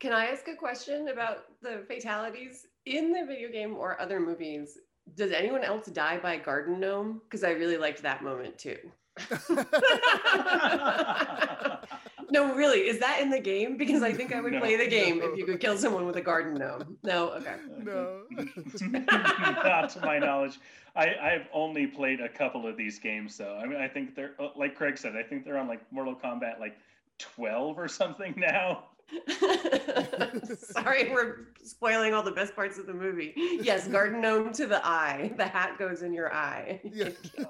[0.00, 4.76] Can I ask a question about the fatalities in the video game or other movies?
[5.14, 7.20] Does anyone else die by garden gnome?
[7.24, 8.78] Because I really liked that moment too.
[12.30, 13.76] No, really, is that in the game?
[13.76, 14.58] Because I think I would No.
[14.58, 16.98] play the game if you could kill someone with a garden gnome.
[17.04, 17.54] No, okay.
[17.78, 18.22] no.
[18.80, 20.58] Not to my knowledge.
[20.96, 23.56] I, I've only played a couple of these games, though.
[23.62, 25.14] I mean, I think they're uh, like Craig said.
[25.14, 26.76] I think they're on like Mortal Kombat like
[27.18, 28.86] twelve or something now.
[30.56, 33.32] Sorry, we're spoiling all the best parts of the movie.
[33.36, 35.32] Yes, garden gnome to the eye.
[35.36, 36.80] The hat goes in your eye.
[36.82, 37.44] You yeah.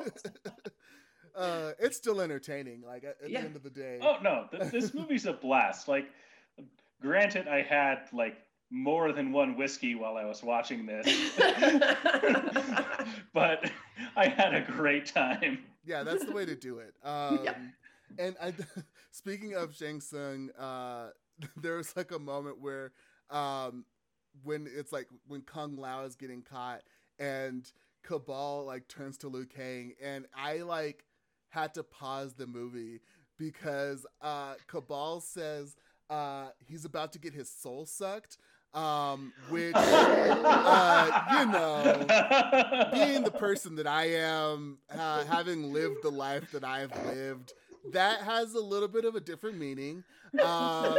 [1.35, 1.63] Get killed.
[1.63, 2.83] uh, it's still entertaining.
[2.87, 3.41] Like at, at Yeah.
[3.41, 3.99] the end of the day.
[4.03, 5.89] Oh no, th- this movie's a blast.
[5.89, 6.07] Like,
[7.01, 8.37] granted, I had like
[8.71, 11.07] more than one whiskey while I was watching this,
[13.33, 13.71] but
[14.17, 15.59] I had a great time.
[15.85, 16.95] Yeah, that's the way to do it.
[17.05, 17.55] Um, Yeah.
[18.19, 18.53] And I,
[19.11, 21.09] speaking of Shang Tsung, uh,
[21.57, 22.93] there was like a moment where,
[23.31, 23.85] um,
[24.45, 26.83] when it's like when Kung Lao is getting caught
[27.19, 27.71] and
[28.05, 31.05] Kabal like turns to Liu Kang, and I like
[31.55, 33.01] had to pause the movie
[33.39, 35.77] because uh, Kabal says
[36.11, 38.39] uh, he's about to get his soul sucked,
[38.75, 46.11] um, which uh, you know being the person that I am, uh, having lived the
[46.11, 47.53] life that I've lived,
[47.93, 50.03] that has a little bit of a different meaning.
[50.43, 50.97] Um,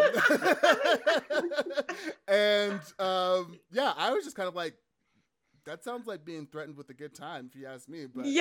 [2.30, 4.76] and um, yeah, I was just kind of like,
[5.66, 8.06] that sounds like being threatened with a good time, if you ask me.
[8.06, 8.26] But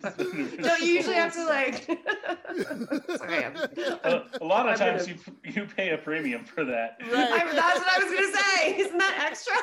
[0.58, 1.86] no, you usually have to like.
[3.18, 6.64] Sorry, I'm, a, a lot of I'm times gonna- you you pay a premium for
[6.64, 6.96] that.
[7.00, 7.12] right.
[7.32, 8.76] I, that's what I was gonna say.
[8.78, 9.54] Isn't that extra?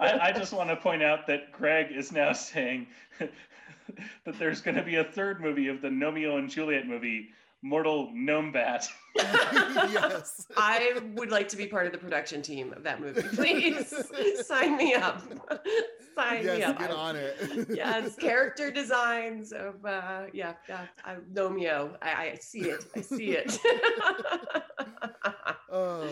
[0.00, 2.86] I, I just want to point out that Greg is now saying
[3.18, 7.30] that there's going to be a third movie of the Romeo and Juliet movie,
[7.68, 8.86] Mortal gnome bat.
[9.16, 10.46] yes.
[10.54, 13.22] I would like to be part of the production team of that movie.
[13.22, 13.94] Please
[14.46, 15.22] sign me up.
[16.14, 16.78] Sign me Yes, up.
[16.78, 17.66] get I- on it.
[17.70, 20.86] yes, character designs of uh yeah, yeah.
[21.06, 21.96] I Gnomeo.
[22.02, 22.84] I, I see it.
[22.94, 23.58] I see it.
[25.70, 26.06] Uh,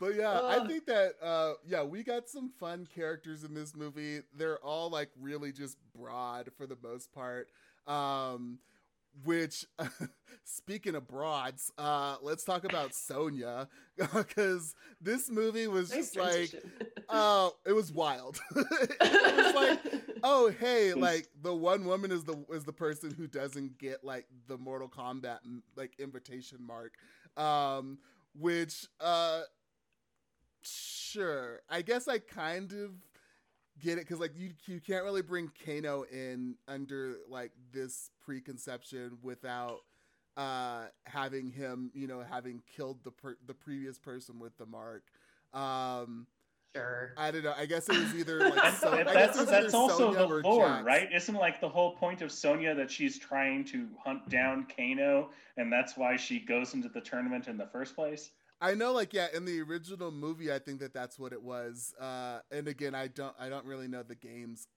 [0.00, 4.20] but yeah, I think that uh, yeah, we got some fun characters in this movie.
[4.36, 7.48] They're all like really just broad for the most part.
[7.86, 8.58] Um,
[9.22, 9.66] which,
[10.44, 16.62] speaking of broads, uh, let's talk about Sonya because this movie was nice just like,
[17.08, 18.40] oh, it was wild.
[18.54, 23.26] it was like, oh hey, like the one woman is the is the person who
[23.26, 25.38] doesn't get like the Mortal Kombat
[25.76, 26.94] like invitation mark,
[27.36, 27.98] um,
[28.38, 29.42] which uh,
[30.62, 32.90] sure, I guess I kind of
[33.80, 39.18] get it because like you you can't really bring Kano in under like this preconception
[39.22, 39.80] without
[40.36, 45.04] uh having him you know having killed the per- the previous person with the mark
[45.52, 46.26] um
[46.74, 47.12] sure.
[47.16, 47.54] I don't know.
[47.56, 49.66] I guess it was either like And, so, and I guess that's it was that's
[49.68, 50.84] either also Sonya the or lore, Jax.
[50.84, 51.08] right?
[51.14, 55.72] Isn't like the whole point of Sonya that she's trying to hunt down Kano, and
[55.72, 58.30] that's why she goes into the tournament in the first place?
[58.64, 61.94] I know, like yeah, in the original movie, I think that that's what it was.
[62.00, 64.68] Uh, and again, I don't, I don't really know the games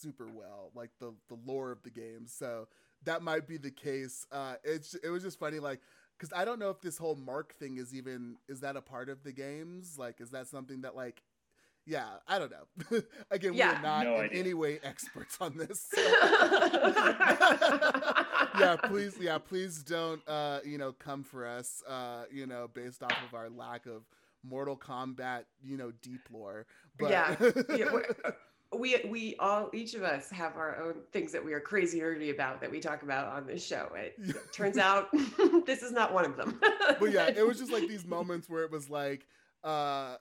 [0.00, 2.32] super well, like the the lore of the games.
[2.32, 2.68] So
[3.04, 4.26] that might be the case.
[4.32, 5.80] Uh, it's it was just funny, like
[6.18, 9.10] because I don't know if this whole mark thing is even is that a part
[9.10, 9.98] of the games?
[9.98, 11.22] Like, is that something that like
[11.86, 13.00] yeah, I don't know.
[13.30, 14.40] Again, we are not No in idea.
[14.40, 15.86] any way experts on this.
[15.94, 16.00] so-
[18.58, 23.02] yeah, please, yeah, please don't, uh, you know, come for us, uh, you know, based
[23.02, 24.02] off of our lack of
[24.42, 26.66] Mortal Kombat, you know, deep lore.
[26.98, 27.36] But Yeah.
[27.76, 28.14] Yeah, we're-
[28.76, 32.34] we we all each of us have our own things that we are crazy nerdy
[32.34, 33.88] about that we talk about on this show.
[33.94, 34.18] It
[34.52, 35.06] turns out
[35.64, 36.58] this is not one of them.
[36.98, 39.24] but yeah, it was just like these moments where it was like,
[39.62, 40.16] uh,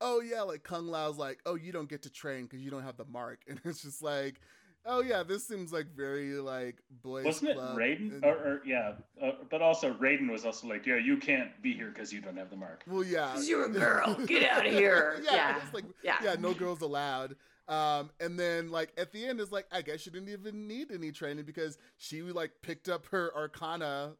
[0.00, 2.82] oh yeah, like Kung Lao's like, oh, you don't get to train because you don't
[2.82, 4.40] have the mark, and it's just like,
[4.86, 7.24] oh yeah, this seems like very like boys.
[7.24, 7.76] Wasn't it club.
[7.76, 8.14] Raiden?
[8.16, 11.72] And- Or, or yeah, uh, but also Raiden was also like, yeah, you can't be
[11.72, 12.82] here because you don't have the mark.
[12.86, 14.14] well, yeah, 'Cause you're a girl.
[14.26, 15.20] Get out of here.
[15.24, 15.60] yeah, Yeah.
[15.64, 16.16] it's like Yeah.
[16.22, 17.36] yeah, no girls allowed.
[17.66, 20.90] Um, and then like at the end is like I guess she didn't even need
[20.92, 24.12] any training because she like picked up her arcana,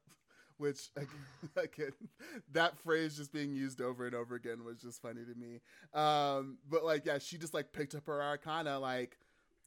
[0.59, 0.91] which
[1.57, 1.93] again
[2.53, 5.61] that phrase just being used over and over again was just funny to me.
[5.93, 9.19] Um, but like yeah, she just like picked up her arcana like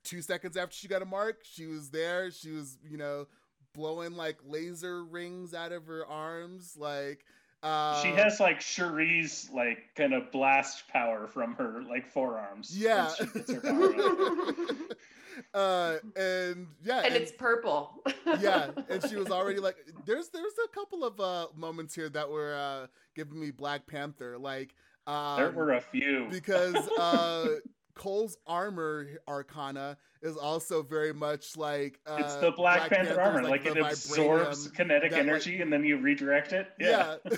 [0.04, 1.42] two seconds after she got a mark.
[1.44, 2.32] She was there.
[2.32, 3.28] She was you know
[3.74, 7.26] blowing like laser rings out of her arms like.
[7.64, 12.78] Uh, she has like Cherie's like kind of blast power from her like forearms.
[12.78, 13.10] Yeah.
[15.38, 16.06] she gets her power up.
[16.16, 18.04] uh, and yeah, and it's purple.
[18.40, 22.30] yeah, and she was already like, there's there's a couple of uh moments here that
[22.30, 26.28] were uh giving me Black Panther, like um, there were a few.
[26.32, 27.56] because uh
[27.96, 33.44] Cole's armor arcana is also very much like uh, it's the Black, Panther Panther's, armor.
[33.44, 36.68] Like, the it absorbs kinetic that, like- energy and then you redirect it.
[36.80, 37.16] yeah.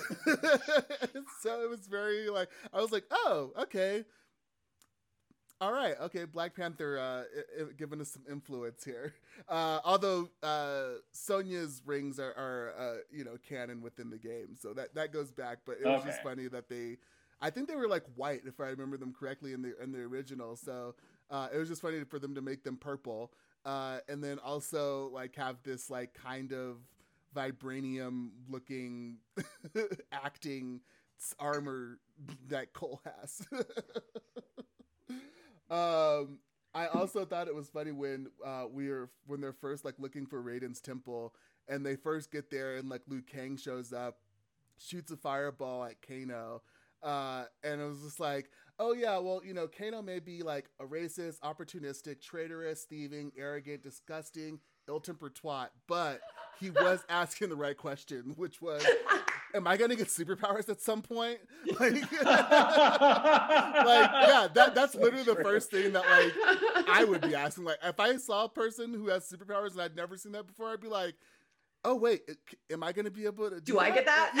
[1.40, 4.04] so it was very like I was like, oh, okay.
[5.60, 9.14] All right, okay, Black Panther uh, i- i- giving us some influence here.
[9.48, 14.72] Uh, although uh, Sonya's rings are, are uh, you know canon within the game, so
[14.74, 15.58] that that goes back.
[15.66, 16.98] But it was just funny that they,
[17.40, 20.00] I think they were like white if I remember them correctly in the in the
[20.00, 20.56] original.
[20.56, 20.94] So
[21.30, 23.32] uh, it was just funny for them to make them purple,
[23.64, 26.76] uh, and then also like have this like kind of
[27.36, 29.16] vibranium looking
[30.12, 30.80] acting
[31.38, 31.98] armor
[32.48, 33.46] that Cole has.
[35.70, 36.38] um
[36.72, 40.26] I also thought it was funny when uh we were when they're first like looking
[40.26, 41.34] for Raiden's temple
[41.68, 44.18] and they first get there and like Liu Kang shows up,
[44.76, 46.62] shoots a fireball at Kano.
[47.02, 50.68] Uh, and it was just like, oh yeah, well, you know, Kano may be like
[50.80, 56.20] a racist, opportunistic, traitorous, thieving, arrogant, disgusting, ill-tempered twat, but
[56.58, 58.84] he was asking the right question, which was,
[59.54, 61.38] am I gonna get superpowers at some point?
[61.78, 66.32] Like, like yeah, that that's literally the first thing that like
[66.88, 67.64] I would be asking.
[67.64, 70.70] Like, if I saw a person who has superpowers and I'd never seen that before,
[70.70, 71.14] I'd be like,
[71.84, 72.22] oh wait,
[72.70, 73.60] am I gonna be able to?
[73.60, 74.32] Do, Do I get that?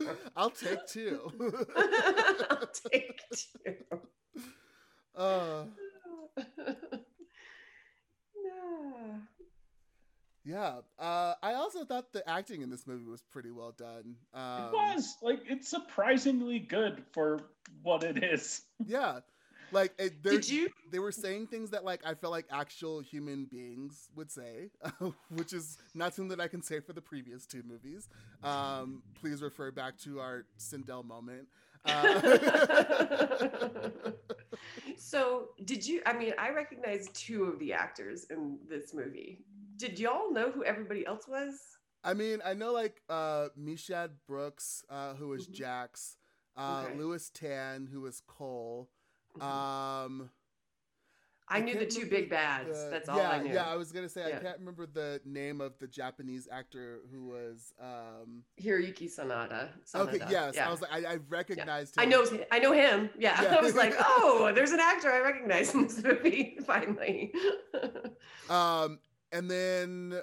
[0.00, 0.08] Yeah.
[0.36, 1.30] I'll take two.
[2.50, 3.76] I'll take two.
[5.14, 5.64] uh,
[10.60, 11.04] yeah.
[11.04, 14.16] Uh, I also thought the acting in this movie was pretty well done.
[14.34, 17.40] Um, it was like it's surprisingly good for
[17.82, 18.62] what it is.
[18.86, 19.20] Yeah.
[19.72, 20.68] Like it, they're- Did you?
[20.90, 24.70] they were saying things that like I felt like actual human beings would say,
[25.30, 28.08] which is not something that I can say for the previous two movies.
[28.42, 31.46] Um, please refer back to our Sindel moment.
[31.84, 32.20] Uh,
[34.96, 36.02] so, did you?
[36.04, 39.38] I mean, I recognized two of the actors in this movie.
[39.80, 41.54] Did y'all know who everybody else was?
[42.04, 45.52] I mean, I know like uh, Mehcad Brooks, uh, who was Mhm.
[45.52, 46.16] Jax,
[46.56, 46.98] uh, Okay.
[46.98, 48.90] Lewis Tan, who was Cole.
[49.38, 49.42] Mhm.
[49.42, 50.30] Um,
[51.52, 52.68] I knew the two big bads.
[52.84, 53.52] the- That's all yeah, I knew.
[53.52, 57.24] Yeah, I was gonna say I can't remember the name of the Japanese actor who
[57.26, 57.74] was.
[57.80, 59.70] Um, Hiroyuki Sanada.
[59.94, 60.68] okay, yes, Yeah.
[60.68, 62.02] I was like, I, I recognized him.
[62.02, 63.10] I know, I know him.
[63.18, 63.42] Yeah.
[63.42, 63.56] Yeah.
[63.58, 66.56] I was like, oh, there's an actor I recognize in this movie.
[66.64, 67.34] Finally.
[68.48, 69.00] Um,
[69.32, 70.20] and then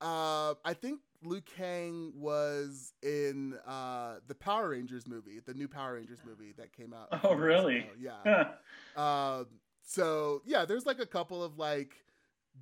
[0.00, 5.94] uh, I think Liu Kang was in uh, the Power Rangers movie, the new Power
[5.94, 7.08] Rangers movie that came out.
[7.24, 7.78] Oh, really?
[7.78, 7.88] ago.
[7.98, 8.48] Yeah.
[8.96, 9.46] Um,
[9.82, 12.04] so yeah, there's like a couple of like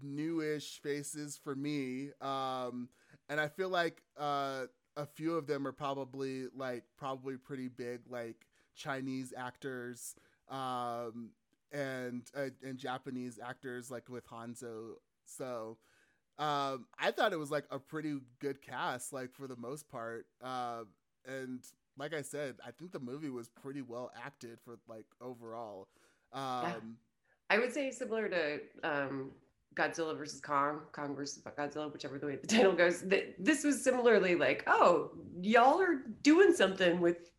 [0.02, 2.10] newish faces for me.
[2.20, 2.88] Um,
[3.28, 4.64] and I feel like uh,
[4.96, 10.14] a few of them are probably like probably pretty big, like Chinese actors,
[10.48, 11.30] um,
[11.72, 14.94] and uh, and Japanese actors like with Hanzo.
[15.26, 15.78] So
[16.38, 20.26] um, I thought it was like a pretty good cast, like for the most part.
[20.42, 20.84] Uh,
[21.26, 21.60] and
[21.98, 25.88] like I said, I think the movie was pretty well acted for like overall.
[26.32, 26.96] Um,
[27.48, 29.30] I would say similar to um,
[29.74, 33.02] Godzilla versus Kong, Kong versus Godzilla, whichever the way the title goes.
[33.02, 35.10] That this was similarly like, oh,
[35.40, 37.30] y'all are doing something with,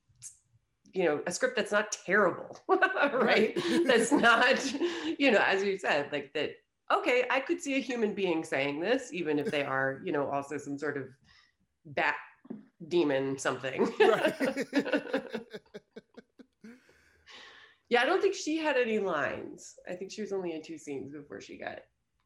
[0.93, 3.13] you know, a script that's not terrible, right?
[3.13, 3.57] Right.
[3.85, 4.73] that's not,
[5.19, 6.51] you know, as you said, like that.
[6.91, 10.29] Okay, I could see a human being saying this, even if they are, you know,
[10.29, 11.07] also some sort of
[11.85, 12.15] bat
[12.88, 13.91] demon something.
[13.99, 14.33] right.
[17.89, 19.75] Yeah, I don't think she had any lines.
[19.89, 21.79] I think she was only in two scenes before she got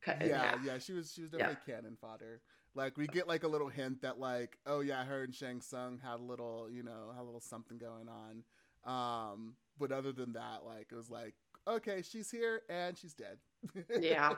[0.03, 1.49] cut yeah, yeah, she was she was Yeah.
[1.49, 2.41] definitely cannon fodder.
[2.73, 5.99] Like we get like a little hint that like, oh yeah, her and Shang Tsung
[5.99, 8.43] had a little, you know, had a little something going on.
[8.83, 11.35] Um, but other than that, like it was like
[11.67, 13.37] okay, she's here and she's dead.
[13.99, 14.33] Yeah.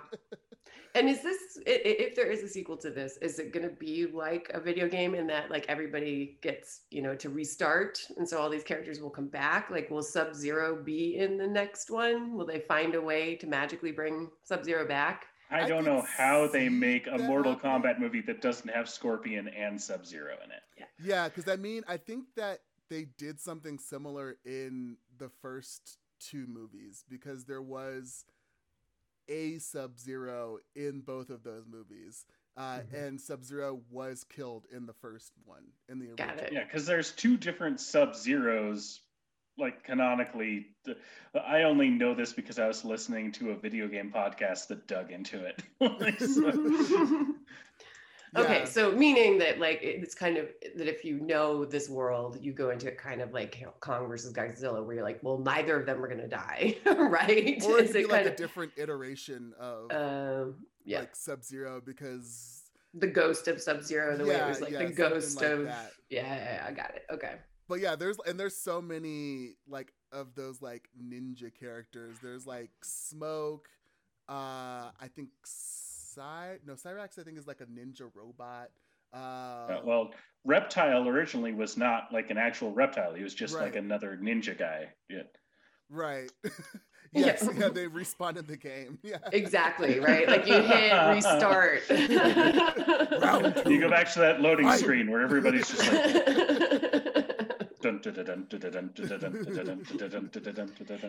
[0.95, 3.67] And is this i- i- if there is a sequel to this, is it going
[3.67, 7.99] to be like a video game in that like everybody gets, you know, to restart
[8.17, 9.69] and so all these characters will come back?
[9.71, 12.33] Like will Sub-Zero be in the next one?
[12.35, 15.25] Will they find a way to magically bring Sub-Zero back?
[15.49, 17.81] I I don't could know how they make a Mortal happening.
[17.81, 20.61] Kombat movie that doesn't have Scorpion and Sub Zero in it.
[20.77, 22.59] Yeah, Yeah, because I mean, I think that
[22.89, 28.25] they did something similar in the first two movies because there was
[29.29, 32.25] a Sub Zero in both of those movies.
[32.55, 32.93] Uh, Mhm.
[33.07, 36.45] And Sub Zero was killed in the first one, in the Got original.
[36.45, 36.53] it.
[36.53, 39.01] Yeah, because there's two different Sub Zeros,
[39.57, 40.67] like canonically.
[41.33, 45.11] I only know this because I was listening to a video game podcast that dug
[45.11, 45.63] into it.
[48.35, 48.65] Okay, Yeah.
[48.65, 52.71] so meaning that like it's kind of that if you know this world, you go
[52.71, 55.85] into kind of like you know, Kong versus Godzilla, where you're like, well, neither of
[55.85, 57.63] them are gonna die, right?
[57.63, 61.15] Or it Is could be it like a different iteration of of um, yeah, like
[61.15, 62.63] Sub Zero because
[62.95, 65.65] the ghost of Sub Zero, the way it was like yeah, the ghost like of
[65.65, 65.91] that.
[66.09, 67.03] yeah, yeah, yeah, I got it.
[67.11, 67.33] Okay,
[67.67, 72.17] but yeah, there's and there's so many like of those like ninja characters.
[72.21, 73.67] There's like Smoke,
[74.27, 75.29] uh I think
[76.15, 78.69] Cy no Cyrax I think is like a ninja robot.
[79.13, 80.11] Uh, Uh, well,
[80.45, 83.13] Reptile originally was not like an actual reptile.
[83.13, 84.89] He was just like another ninja guy.
[85.09, 85.23] Yeah.
[85.89, 86.31] right.
[87.15, 87.69] Yes, yeah.
[87.69, 88.97] they respawned the game.
[89.03, 89.17] Yeah.
[89.31, 90.27] exactly, right?
[90.27, 91.81] Like you hit restart.
[93.69, 94.79] You go back to that loading Right.
[94.79, 96.92] screen where everybody's just like.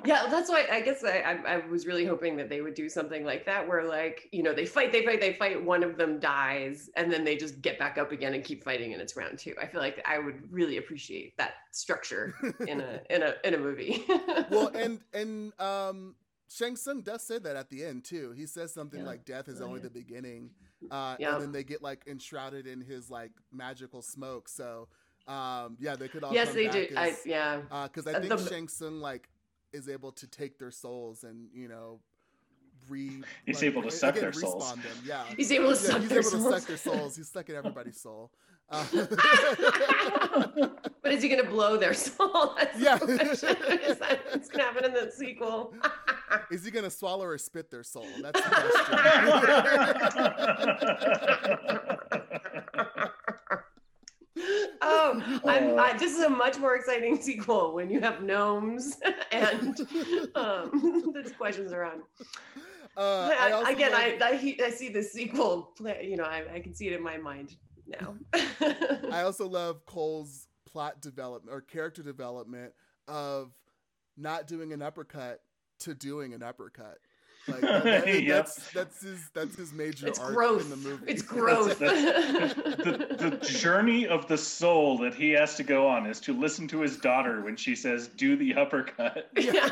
[0.05, 2.89] Yeah, that's why I guess I, I I was really hoping that they would do
[2.89, 5.97] something like that, where like you know they fight, they fight, they fight, one of
[5.97, 9.17] them dies, and then they just get back up again and keep fighting, and it's
[9.17, 9.55] round two.
[9.61, 12.35] I feel like I would really appreciate that structure
[12.67, 14.05] in a in a in a movie.
[14.51, 16.15] well, and and um,
[16.51, 18.33] Shang Tsung does say that at the end too.
[18.33, 19.07] He says something Yeah.
[19.07, 19.85] like "Death is Oh, only yeah.
[19.85, 20.51] the beginning,"
[20.91, 21.35] uh, Yeah.
[21.35, 24.49] and then they get like enshrouded in his like magical smoke.
[24.49, 24.89] So,
[25.27, 26.95] um, yeah, they could all yes, come they back do.
[26.97, 29.29] I, yeah, because I Uh, think the- Shang Tsung like
[29.73, 32.01] is able to take their souls and you know
[32.89, 33.23] re.
[33.47, 34.71] He's like, able to suck again, their souls.
[34.75, 34.83] Them.
[35.05, 36.55] Yeah, he's able to yeah, suck he's their able to souls.
[36.55, 37.17] suck their souls.
[37.17, 38.31] He's sucking everybody's soul.
[38.71, 38.83] Uh,
[41.03, 42.55] but is he gonna blow their soul?
[42.59, 42.97] That's Yeah.
[42.99, 43.29] question.
[43.91, 45.75] is that what's gonna happen in the sequel?
[46.51, 48.07] is he gonna swallow or spit their soul?
[48.23, 48.49] That's the
[52.11, 52.51] question.
[54.85, 58.99] Oh, I'm, I, this is a much more exciting sequel when you have gnomes
[59.33, 59.81] and
[60.35, 62.03] um, there's questions around.
[62.97, 65.73] Uh, I I, again, I, I I see the sequel.
[65.77, 67.57] Play, you know, I, I can see it in my mind
[67.87, 68.15] now.
[69.11, 72.73] I also love Cole's plot development or character development
[73.09, 73.53] of
[74.17, 75.41] not doing an uppercut
[75.81, 76.99] to doing an uppercut.
[77.47, 78.45] Like that- that- Yep.
[78.47, 80.63] that's that's his that's his major it's arc growth.
[80.63, 81.05] in the movie.
[81.07, 81.79] It's growth.
[81.79, 86.67] the, the journey of the soul that he has to go on is to listen
[86.69, 89.69] to his daughter when she says, "Do the uppercut." Yeah.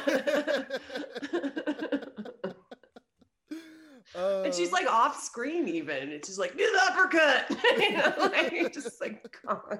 [4.15, 6.11] Uh, and she's like off screen even.
[6.11, 7.47] It's just like do the uppercut.
[7.79, 9.79] you know, like just like come on.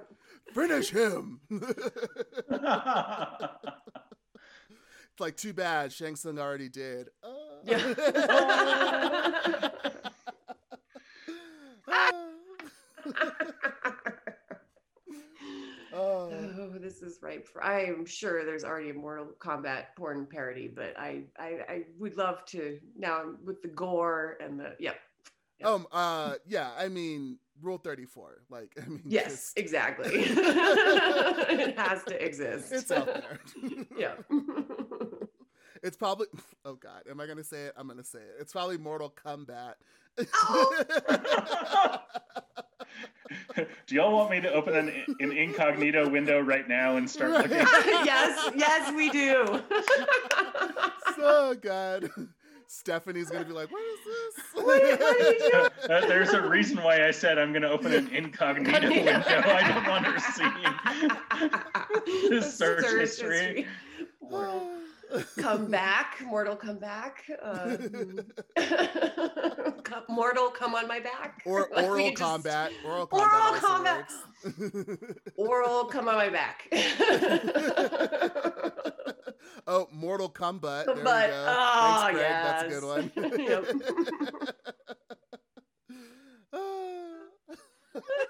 [0.55, 1.39] finish him.
[1.51, 2.01] it's
[5.21, 7.11] like too bad Shang Tsung already did.
[7.23, 7.29] Uh,
[7.65, 7.95] Yeah.
[15.95, 16.31] Oh.
[16.59, 17.63] Oh, this is ripe for.
[17.63, 22.17] I am sure there's already a Mortal Kombat porn parody, but I, I, I would
[22.17, 24.75] love to now with the gore and the.
[24.79, 24.97] Yep.
[25.61, 25.67] Yeah.
[25.69, 25.87] Um.
[25.93, 26.35] Uh.
[26.47, 26.71] Yeah.
[26.79, 28.43] I mean, Rule Thirty Four.
[28.49, 28.73] Like.
[28.83, 29.03] I mean.
[29.05, 30.11] Yes, just- exactly.
[30.15, 32.73] it has to exist.
[32.73, 33.39] it's out there.
[33.97, 34.15] yeah.
[35.83, 36.27] It's probably.
[36.65, 37.03] Oh God.
[37.11, 37.73] Am I gonna say it?
[37.77, 38.37] I'm gonna say it.
[38.39, 39.75] It's probably Mortal Kombat.
[40.33, 40.85] Oh.
[43.87, 47.51] Do y'all want me to open an, an incognito window right now and start looking?
[47.57, 49.61] yes, yes, we do.
[51.17, 52.11] so good.
[52.69, 54.67] Stephanie's gonna be like, "What is this?" What-
[55.01, 55.71] what are you doing?
[55.91, 59.23] Uh, there's a reason why I said I'm going to open an incognito window.
[59.27, 60.19] I don't want her
[62.11, 63.67] seeing this search history.
[64.23, 64.69] Mortal
[65.39, 67.25] come back, mortal come back.
[67.43, 67.77] Uh,
[69.85, 71.43] come- mortal come on my back.
[71.47, 72.73] or Like, oral just- combat.
[72.85, 73.29] Oral Oral
[73.61, 73.65] combat.
[73.65, 74.11] also combat.
[75.37, 76.69] Oral come on my back.
[79.67, 80.87] oh, Mortal Kombat.
[80.87, 81.47] There But- we go.
[81.49, 82.33] oh, Thanks, Greg.
[82.33, 82.85] That's a good
[83.39, 83.67] yes.
[86.53, 88.29] one.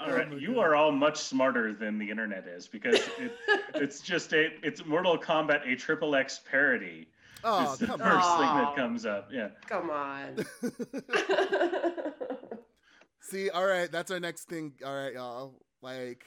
[0.00, 3.32] All right, Oh you you are all much smarter than the internet is because it,
[3.74, 7.08] it's just a it's Mortal Kombat a triple X parody.
[7.44, 8.38] Oh, it's the first on.
[8.38, 9.28] thing that comes up.
[9.32, 9.48] Yeah.
[9.68, 10.44] Come on.
[13.20, 14.72] See, all right, that's our next thing.
[14.84, 15.54] All right, y'all.
[15.82, 16.24] Like,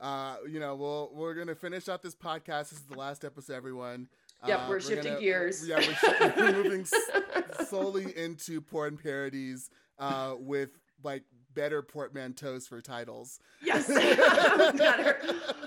[0.00, 2.70] uh, you know, we'll we're gonna finish out this podcast.
[2.70, 4.08] This is the last episode, everyone.
[4.46, 5.66] Yep, Uh, we're shifting gonna- gears.
[5.66, 10.70] Yeah, we're, shi- we're moving s- solely into porn parodies uh, with
[11.02, 11.24] like
[11.54, 13.40] better portmanteaus for titles.
[13.62, 13.86] yes.
[14.76, 15.20] Better.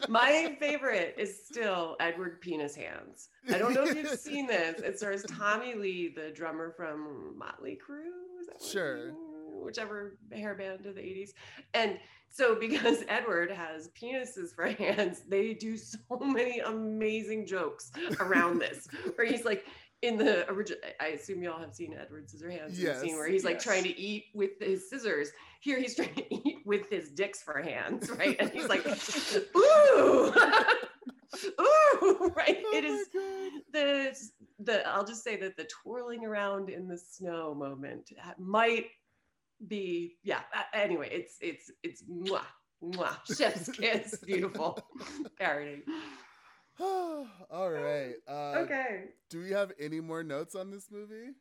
[0.09, 3.29] My favorite is still Edward Penis Hands.
[3.49, 4.79] I don't know if you've seen this.
[4.81, 8.07] It stars Tommy Lee, the drummer from Motley Crue.
[8.41, 9.11] Is that what- Sure.
[9.63, 11.29] Whichever hair band of the 80s.
[11.73, 11.97] And
[12.29, 18.87] so because Edward has penises for hands, they do so many amazing jokes around this.
[19.15, 19.65] Where he's like
[20.03, 23.01] in the original I assume y'all have seen Edward Scissorhands Yes.
[23.01, 25.29] scene where he's like trying to eat with his scissors.
[25.61, 28.35] Here he's trying to eat with his dicks for hands, right?
[28.39, 28.85] And he's like,
[29.55, 30.33] ooh,
[31.61, 32.57] ooh, right?
[32.65, 33.07] Oh it is
[33.71, 34.13] the
[34.59, 38.87] the I'll just say that the twirling around in the snow moment might
[39.67, 40.41] be yeah.
[40.55, 42.41] uh, Anyway, it's it's it's mwah,
[42.83, 44.77] mwah, chef's kiss, beautiful
[45.39, 45.83] parody.
[46.79, 48.15] all right.
[48.27, 49.05] Uh, Okay.
[49.29, 51.33] Do we have any more notes on this movie?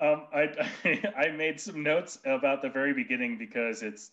[0.00, 0.70] Um, I
[1.16, 4.10] I made some notes about the very beginning because it's,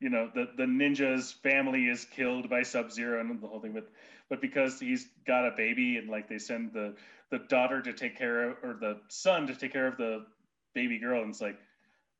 [0.00, 3.72] you know, the the ninja's family is killed by Sub Zero and the whole thing,
[3.72, 3.90] but
[4.28, 6.94] but because he's got a baby and like they send the
[7.30, 10.26] the daughter to take care of or the son to take care of the
[10.74, 11.58] baby girl and it's like,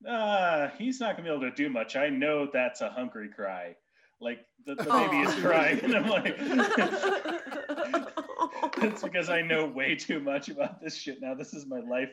[0.08, 1.96] ah, he's not gonna be able to do much.
[1.96, 3.76] I know that's a hungry cry.
[4.20, 6.38] Like the, the baby is crying and I'm like.
[8.82, 11.34] It's because I know way too much about this shit now.
[11.34, 12.10] This is my life.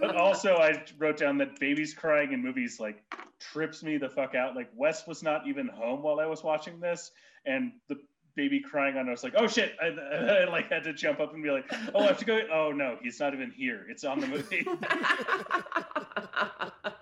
[0.00, 3.02] but also, I wrote down that babies crying in movies like
[3.38, 4.54] trips me the fuck out.
[4.54, 7.12] Like Wes was not even home while I was watching this,
[7.46, 7.96] and the
[8.34, 9.08] baby crying on.
[9.08, 9.74] I was like, oh shit!
[9.80, 11.64] I, I, like had to jump up and be like,
[11.94, 12.40] oh, I have to go.
[12.52, 13.86] Oh no, he's not even here.
[13.88, 14.66] It's on the movie.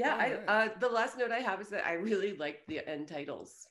[0.00, 2.80] Yeah, All I uh the last note I have is that I really like the
[2.88, 3.68] end titles.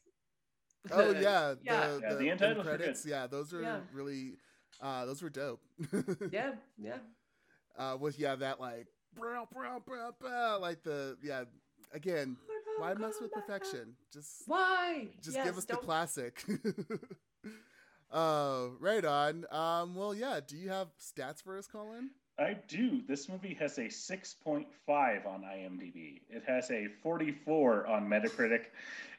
[0.92, 1.88] Oh The- yeah, yeah.
[1.88, 3.06] the, Yeah, the, the end end titles credits.
[3.06, 3.80] Yeah, those are Yeah.
[3.94, 4.38] really,
[4.82, 5.62] uh, those were dope.
[6.32, 6.98] Yeah, yeah.
[7.78, 11.44] uh, with yeah that like, brow, brow, brow, brow, like the yeah.
[11.92, 12.38] Again,
[12.78, 13.96] why mess with perfection?
[14.14, 15.08] Just Why?
[15.24, 16.44] just Yes, give us the don't- classic.
[18.12, 19.46] uh, right on.
[19.52, 20.40] Um, well, yeah.
[20.46, 22.12] Do you have stats for us, Colin?
[22.40, 23.02] I do.
[23.08, 24.66] This movie has a 6.5
[25.28, 26.22] on IMDb.
[26.30, 28.66] It has a 44 on Metacritic.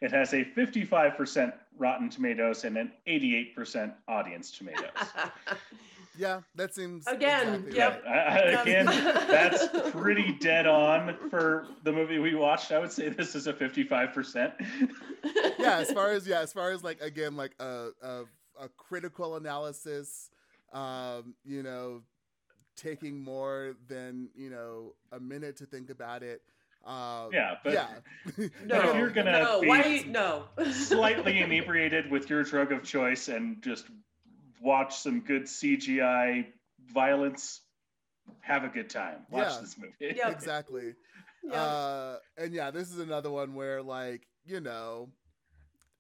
[0.01, 4.91] It has a 55% Rotten Tomatoes and an 88% audience tomatoes.
[6.19, 8.03] Yeah, that seems Again, exactly yep.
[8.05, 8.15] right.
[8.15, 8.87] I- I- again,
[9.29, 12.73] that's pretty dead on for the movie we watched.
[12.73, 14.53] I would say this is a 55%.
[15.59, 18.23] yeah as far as yeah as far as like again like a a,
[18.61, 20.31] a critical analysis
[20.73, 22.03] um you know
[22.81, 26.41] taking more than you know a minute to think about it
[26.87, 27.89] um Yeah, but yeah
[28.65, 30.45] no, you're gonna no, be- why no?
[30.73, 33.87] slightly inebriated with your drug of choice and just
[34.63, 36.47] watch some good CGI
[36.93, 37.61] violence,
[38.41, 39.27] have a good time.
[39.31, 39.61] Watch Yeah.
[39.61, 40.15] this movie.
[40.17, 40.31] Yeah.
[40.31, 40.95] exactly
[41.45, 41.53] Yeah.
[41.63, 45.11] uh and yeah this is another one where like you know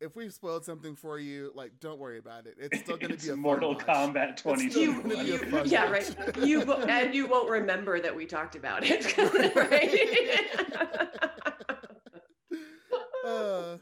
[0.00, 3.28] if we've spoiled something for you like don't worry about it it's still gonna be
[3.28, 3.86] a Mortal watch.
[3.86, 4.80] Kombat still 22.
[4.80, 6.14] you, gonna be a fun yeah, right.
[6.42, 9.16] You and you won't remember that we talked about it,
[9.56, 10.90] right?
[13.26, 13.76] uh,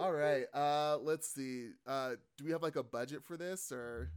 [0.00, 4.10] all right uh let's see uh do we have like a budget for this or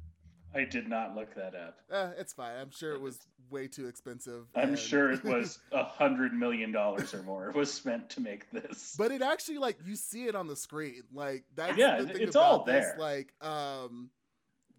[0.55, 1.79] I did not look that up.
[1.91, 2.55] Uh, it's fine.
[2.59, 3.17] I'm sure it was
[3.53, 4.47] way too expensive.
[4.55, 7.47] I'm and- sure it was a hundred million dollars or more.
[7.49, 8.95] It was spent to make this.
[8.97, 11.03] but it actually like you see it on the screen.
[11.13, 12.97] Like that's Yeah, the thing it's about all this, there.
[12.99, 14.09] Like um,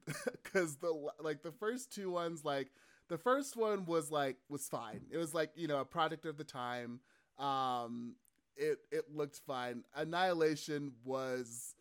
[0.42, 2.70] because the like the first two ones like
[3.08, 5.02] the first one was like was fine.
[5.10, 7.00] It was like you know a product of the time.
[7.38, 8.16] Um,
[8.56, 9.84] it it looked fine.
[9.94, 11.74] Annihilation was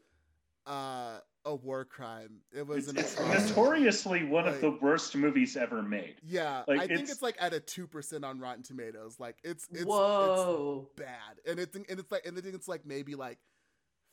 [0.66, 2.38] uh a war crime.
[2.52, 6.16] It was It's, an it's notoriously one Like- of the worst movies ever made.
[6.24, 9.20] Yeah, Like, I think it's- it's like at a two percent on Rotten Tomatoes.
[9.20, 10.90] Like it's it's it's Whoa.
[10.96, 13.40] bad, and it's and it's like and I think it's like maybe like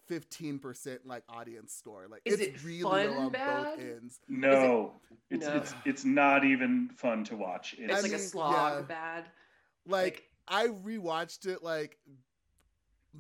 [0.07, 2.09] fifteen percent like audience score.
[2.11, 3.65] Like Is it's it really fun low on bad?
[3.65, 4.21] both ends.
[4.29, 5.01] No,
[5.31, 5.55] it's No.
[5.57, 7.75] it's it's not even fun to watch.
[7.79, 8.83] It's It's, like a slog yeah.
[8.83, 9.31] bad.
[9.87, 11.97] Like, I rewatched it like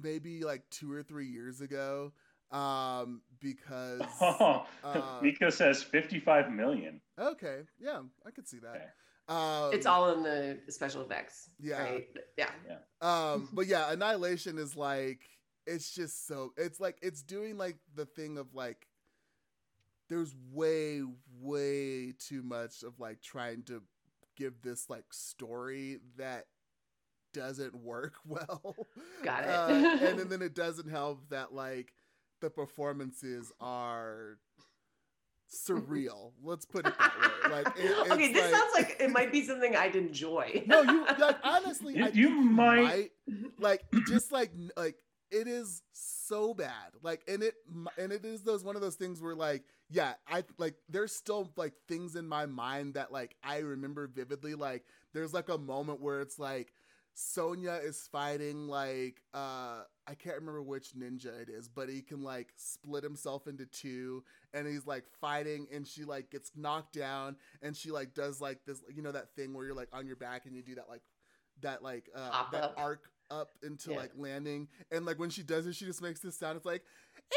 [0.02, 2.12] maybe like two or three years ago,
[2.50, 7.00] um, because oh, uh, Miko says 55 million.
[7.18, 8.76] okay, yeah, I could see that.
[8.76, 8.84] Okay.
[9.28, 11.50] Um, it's all in the special effects.
[11.60, 11.82] Yeah.
[11.82, 12.08] Right?
[12.36, 12.50] Yeah.
[13.00, 15.20] um but yeah annihilation is like
[15.68, 18.88] it's just so it's like it's doing like the thing of like
[20.08, 21.02] there's way
[21.40, 23.80] way too much of like trying to
[24.36, 26.46] give this like story that
[27.32, 28.74] doesn't work well
[29.22, 29.50] Got it.
[29.50, 31.92] Uh, and then, then it doesn't help that like
[32.40, 34.38] the performances are
[35.52, 36.32] surreal.
[36.42, 37.12] Let's put it that
[37.44, 37.50] way.
[37.50, 40.62] Like it, okay, it's this sounds like it might be something I'd enjoy.
[40.66, 43.10] no you like honestly You- I you think might-
[43.58, 44.96] like just like like
[45.30, 46.92] it is so bad.
[47.02, 47.54] Like and it
[47.98, 51.50] and it is those one of those things where like yeah i like there's still
[51.56, 54.54] like things in my mind that like i remember vividly.
[54.54, 54.84] Like
[55.14, 56.72] there's like a moment where it's like
[57.14, 62.22] sonya is fighting like uh i can't remember which ninja it is but he can
[62.22, 64.22] like split himself into two
[64.54, 68.58] and he's like fighting and she like gets knocked down and she like does like
[68.66, 70.88] this you know that thing where you're like on your back and you do that
[70.88, 71.02] like
[71.60, 72.74] that like uh Pop that up.
[72.78, 73.98] arc up into Yeah.
[73.98, 76.82] like landing and like when she does it she just makes this sound it's like
[77.30, 77.36] "Yeah!"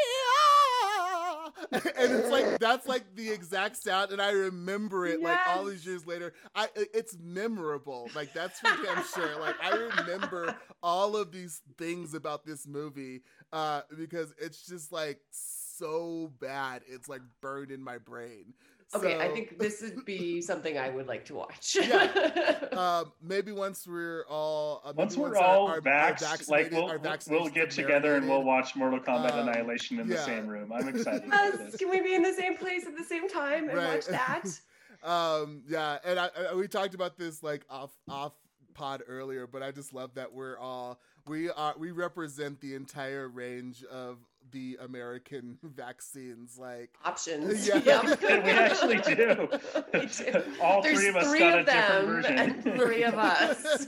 [1.72, 5.86] and it's like that's like the exact sound and i remember it like all these
[5.86, 6.34] years later.
[6.56, 9.40] I it's memorable like that's for damn sure.
[9.40, 13.22] Like i remember all of these things about this movie
[13.52, 18.54] uh because it's just like so bad it's like burned in my brain
[18.96, 21.78] Okay, I think this would be something I would like to watch.
[22.74, 26.74] um, maybe once we're all uh, Once we're our- all our- our vaxxed, like vaccinated-
[26.74, 30.48] we'll, we'll- we'll get together and we'll watch Mortal Kombat Um, Annihilation in the same
[30.48, 30.72] room.
[30.72, 31.76] I'm excited about yes, this.
[31.78, 33.96] can we be in the same place at the same time and Right.
[33.96, 34.44] watch that?
[35.04, 38.32] um yeah and I, I we talked about this like off off
[38.74, 43.28] pod earlier but i just love that we're all we are we represent the entire
[43.28, 44.18] range of
[44.52, 47.68] the american vaccines like Options.
[47.68, 47.82] Yeah.
[47.84, 48.22] Yep.
[48.44, 49.48] we actually do.
[49.94, 50.44] We do.
[50.62, 52.38] All There's three of us three got a of different version.
[52.38, 53.86] and three of us.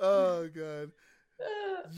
[0.00, 0.90] oh god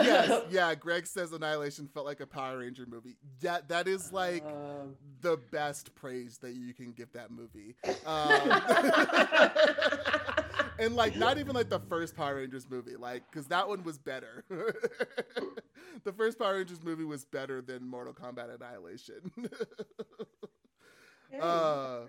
[0.03, 4.45] yes yeah greg says annihilation felt like a power ranger movie yeah that is like
[4.45, 8.31] Um, the best praise that you can give that movie um,
[10.81, 13.99] and like not even like the first power rangers movie like because that one was
[13.99, 14.45] better.
[16.05, 19.31] The first power rangers movie was better than mortal kombat annihilation
[21.31, 22.01] hey, Uh,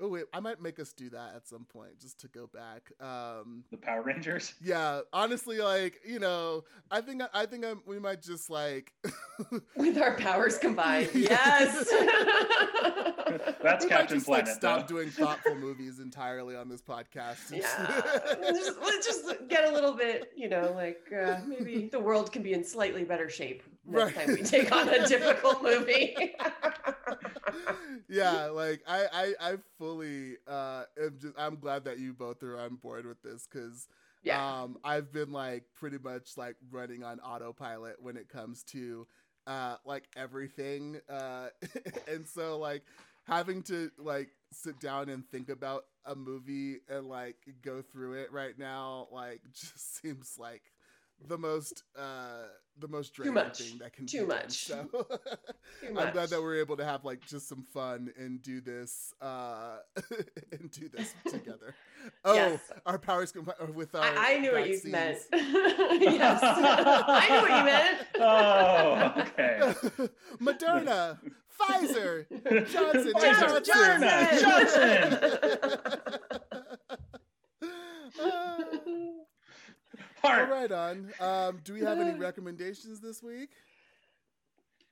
[0.00, 2.90] oh wait i might make us do that at some point just to go back
[3.00, 4.54] um the Power Rangers.
[4.62, 8.92] yeah honestly like you know i think i think I'm, we might just like
[9.76, 11.90] With our powers combined, yes.
[13.62, 14.54] That's we Captain just like Planet.
[14.60, 18.00] stop doing thoughtful movies entirely on this podcast yeah.
[18.52, 22.42] just, let's just get a little bit, you know, like uh, maybe the world can
[22.42, 24.26] be in slightly better shape next Right.
[24.26, 26.14] time we take on a difficult movie.
[28.08, 32.58] yeah like i i i fully uh am just i'm glad that you both are
[32.58, 33.88] on board with this because
[34.22, 34.62] yeah.
[34.62, 39.06] um i've been like pretty much like running on autopilot when it comes to
[39.46, 41.48] uh like everything uh
[42.08, 42.82] and so like
[43.24, 48.30] having to like sit down and think about a movie and like go through it
[48.32, 50.62] right now like just seems like
[51.28, 52.42] the most uh
[52.80, 53.60] the most draining much.
[53.60, 54.36] thing that can Too be done.
[54.42, 54.52] much.
[54.66, 54.84] so
[55.80, 59.14] Too I'm glad that we're able to have like just some fun and do this
[59.20, 59.76] uh
[60.52, 61.74] and do this together.
[62.22, 62.60] Oh, Yes.
[62.84, 65.20] our powers combined with our I, I knew what you meant.
[65.32, 66.38] yes.
[66.42, 68.06] I knew what you meant.
[68.20, 69.74] Oh, okay.
[70.38, 71.18] Moderna,
[71.58, 72.26] Pfizer,
[72.70, 73.12] Johnson,
[73.64, 75.14] Johnson, Johnson.
[75.14, 76.38] Uh,
[80.24, 80.50] all Heart.
[80.50, 81.12] right, on.
[81.20, 83.50] Um, do we have any recommendations this week?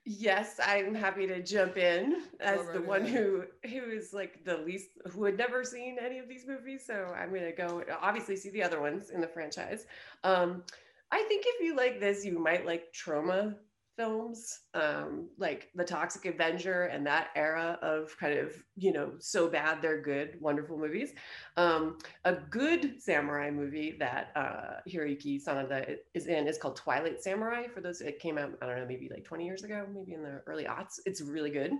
[0.05, 4.45] Yes, I'm happy to jump in as Go the right one who who is like
[4.45, 6.85] the least who had never seen any of these movies.
[6.85, 9.87] So I'm gonna go obviously see the other ones in the franchise.
[10.24, 10.64] Um,
[11.12, 13.55] I think if you like this, you might like trauma
[13.97, 19.49] films, um, like The Toxic Avenger and that era of kind of you know so
[19.49, 21.12] bad they're good, wonderful movies.
[21.57, 27.66] Um, a good samurai movie that uh, Hiroyuki Sanada is in is called Twilight Samurai.
[27.72, 30.22] For those, it came out, I don't know, maybe like 20 years ago, maybe in
[30.22, 31.01] the early aughts.
[31.07, 31.72] It's really good,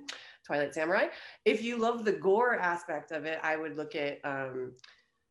[0.47, 1.07] Twilight Samurai.
[1.45, 4.73] If you love the gore aspect of it, I would look at um,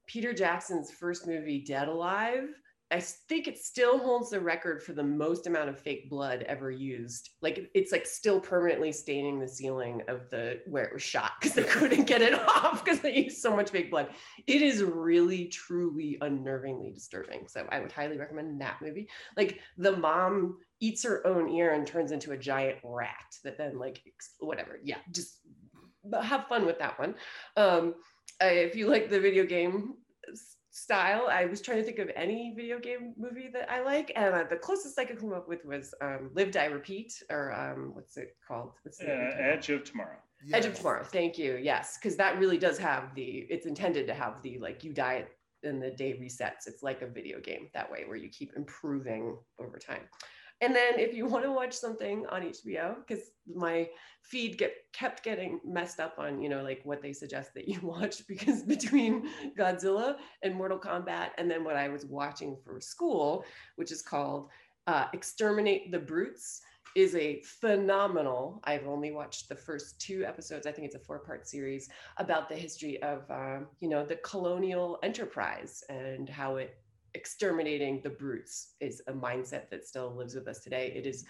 [0.07, 2.49] Peter Jackson's first movie, Dead Alive.
[2.91, 6.69] I think it still holds the record for the most amount of fake blood ever
[6.69, 7.29] used.
[7.41, 11.55] Like it's like still permanently staining the ceiling of the where it was shot because
[11.55, 14.09] they couldn't get it off because they used so much fake blood.
[14.45, 17.47] It is really, truly unnervingly disturbing.
[17.47, 19.07] So I would highly recommend that movie.
[19.37, 23.79] Like the mom eats her own ear and turns into a giant rat that then
[23.79, 24.01] like
[24.39, 24.79] whatever.
[24.83, 25.39] Yeah, just
[26.21, 27.15] have fun with that one.
[27.55, 27.95] Um,
[28.41, 29.93] uh, if you like the video game
[30.71, 34.33] style, I was trying to think of any video game movie that I like, and
[34.33, 37.91] uh, the closest I could come up with was um, Live Die Repeat, or um,
[37.93, 38.71] what's it called?
[38.83, 39.35] What's the Uh.
[39.37, 40.17] Edge of Tomorrow.
[40.53, 41.03] Edge of Tomorrow.
[41.03, 41.59] Thank you.
[41.61, 43.45] Yes, because that really does have the.
[43.49, 45.25] It's intended to have the like you die
[45.63, 46.65] and the day resets.
[46.65, 50.01] It's like a video game that way where you keep improving over time.
[50.61, 53.89] And then if you want to watch something on HBO, because my
[54.21, 57.79] feed get kept getting messed up on you know like what they suggest that you
[57.83, 63.43] watch because between Godzilla and Mortal Kombat and then what I was watching for school,
[63.75, 64.49] which is called
[64.87, 66.61] uh, Exterminate the Brutes
[66.95, 68.59] is a phenomenal.
[68.65, 70.67] I've only watched the first two episodes.
[70.67, 74.99] I think it's a four-part series about the history of, um, you know, the colonial
[75.01, 76.80] enterprise and how it
[77.13, 80.91] exterminating the brutes is a mindset that still lives with us today.
[80.95, 81.25] It is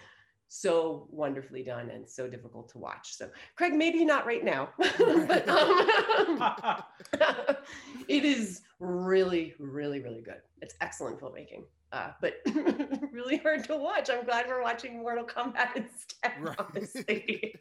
[0.48, 3.16] so wonderfully done and so difficult to watch.
[3.16, 6.52] So, Craig, maybe not right now, but um,
[8.08, 10.42] it is really, really, really good.
[10.60, 12.34] It's excellent filmmaking, uh, but
[13.12, 14.10] really hard to watch.
[14.10, 16.56] I'm glad we're watching Mortal Kombat instead, Right.
[16.58, 17.54] honestly.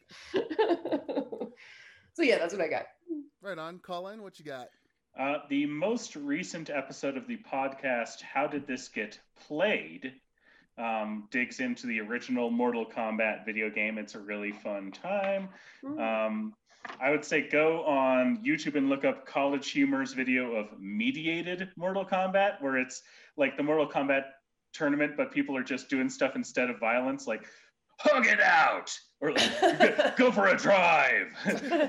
[2.14, 2.88] so yeah, that's what I got.
[3.42, 4.22] Right on, Colin.
[4.22, 4.68] What you got?
[5.18, 10.14] Uh, the most recent episode of the podcast, How Did This Get Played?
[10.78, 13.98] Um, digs into the original Mortal Kombat video game.
[13.98, 15.50] It's a really fun time.
[16.00, 16.54] Um,
[17.00, 22.06] I would say go on YouTube and look up College Humor's video of mediated Mortal
[22.06, 23.04] Kombat, where it's
[23.38, 24.24] like the Mortal Kombat
[24.74, 27.44] tournament, but people are just doing stuff instead of violence, like
[28.04, 31.28] hug it out or like, go for a drive.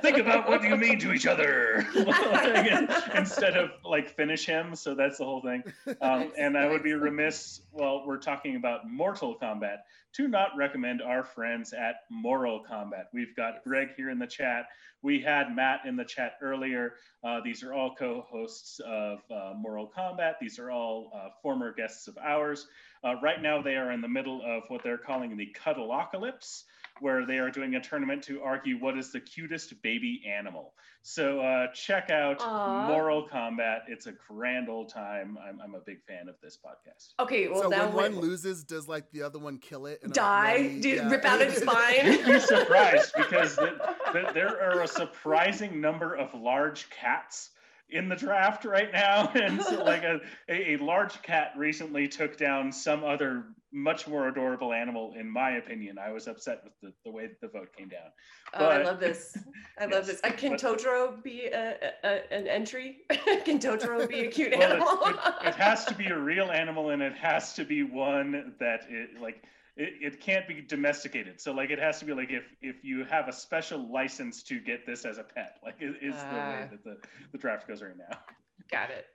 [0.02, 1.86] Think about what you mean to each other
[3.14, 4.76] instead of like finish him.
[4.76, 5.62] So that's the whole thing.
[6.00, 9.78] Um, and I would be remiss while we're talking about Mortal Kombat
[10.14, 13.08] to not recommend our friends at Moral Combat.
[13.14, 14.66] We've got Greg here in the chat.
[15.00, 16.94] We had Matt in the chat earlier.
[17.24, 20.36] Uh, these are all co hosts of uh, Moral Combat.
[20.40, 22.66] These are all uh, former guests of ours.
[23.04, 26.64] Uh, right now, they are in the middle of what they're calling the Cuddleocalypse,
[27.00, 30.72] where they are doing a tournament to argue what is the cutest baby animal.
[31.02, 32.86] So uh, check out Aw.
[32.86, 33.82] Moral Combat.
[33.88, 35.36] It's a grand old time.
[35.44, 37.08] I'm, I'm a big fan of this podcast.
[37.18, 40.00] Okay, well so now when one loses, does like the other one kill it?
[40.04, 41.08] and die, already- do, yeah.
[41.10, 42.06] rip out its spine?
[42.06, 42.34] You'd spine.
[42.34, 43.74] be surprised because the,
[44.12, 47.50] the, there are a surprising number of large cats
[47.92, 52.72] in the draft right now, and so like a, a, large cat recently took down
[52.72, 55.14] some other much more adorable animal.
[55.18, 58.10] In my opinion, I was upset with the, the way that the vote came down.
[58.54, 59.36] Oh, I love this.
[59.78, 60.20] I love this.
[60.22, 62.98] Uh, can but- Totoro be a, a, an entry?
[63.44, 64.98] can Totoro be a cute Well, animal?
[65.06, 68.54] it, it, it has to be a real animal, and it has to be one
[68.60, 69.42] that it like.
[69.76, 73.04] It, it can't be domesticated, so like it has to be like if if you
[73.04, 76.64] have a special license to get this as a pet, like it is the way
[76.64, 76.68] Ah.
[76.70, 76.96] that the,
[77.32, 78.18] the draft goes right now.
[78.70, 79.06] Got it.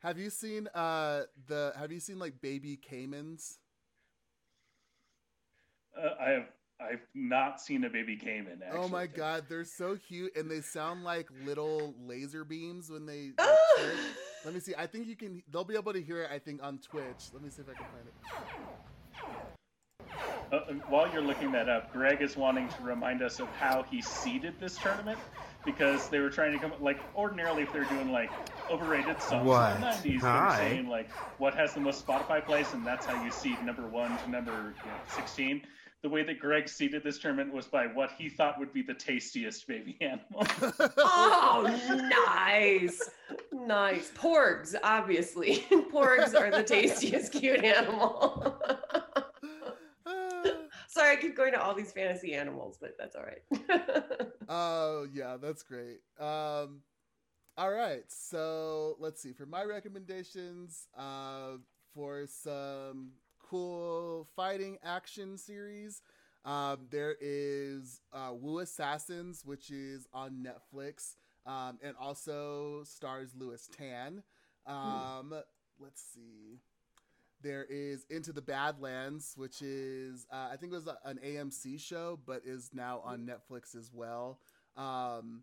[0.00, 1.72] Have you seen uh the?
[1.78, 3.58] Have you seen like baby caimans?
[5.96, 6.48] Uh, I have
[6.80, 8.60] I've not seen a baby caiman.
[8.64, 8.80] Actually.
[8.80, 13.30] Oh my god, they're so cute, and they sound like little laser beams when they.
[13.38, 13.48] like!
[14.44, 14.74] Let me see.
[14.76, 15.44] I think you can.
[15.52, 16.30] They'll be able to hear it.
[16.32, 17.30] I think on Twitch.
[17.32, 19.51] Let me see if I can find it.
[20.52, 20.58] Uh,
[20.88, 24.54] while you're looking that up, Greg is wanting to remind us of how he seeded
[24.60, 25.18] this tournament
[25.64, 28.30] because they were trying to come like ordinarily if they're doing like
[28.70, 29.76] overrated songs What?
[29.76, 30.48] in the 90s, Hi.
[30.58, 33.86] they're saying like what has the most Spotify plays and that's how you seed number
[33.86, 35.62] one to number you know, 16.
[36.02, 38.92] The way that Greg seeded this tournament was by what he thought would be the
[38.94, 40.46] tastiest baby animal.
[40.98, 43.00] Oh, nice.
[43.52, 44.10] Nice.
[44.16, 45.64] Porgs, obviously.
[45.92, 48.60] Porgs are the tastiest cute animal.
[50.92, 54.28] Sorry, I keep going to all these fantasy animals, but that's all right.
[54.48, 56.00] Oh yeah, that's great.
[56.20, 56.82] Um,
[57.56, 59.32] all right, so let's see.
[59.32, 61.52] For my recommendations, uh,
[61.94, 66.02] for some cool fighting action series,
[66.44, 71.14] um, there is uh, Wu Assassins, which is on Netflix,
[71.46, 74.22] um, and also stars Lewis Tan.
[74.66, 75.32] Um,
[75.78, 76.58] let's see.
[77.42, 82.18] There is Into the Badlands, which is uh, I think it was an AMC show,
[82.24, 84.38] but is now on Netflix as well.
[84.76, 85.42] Um,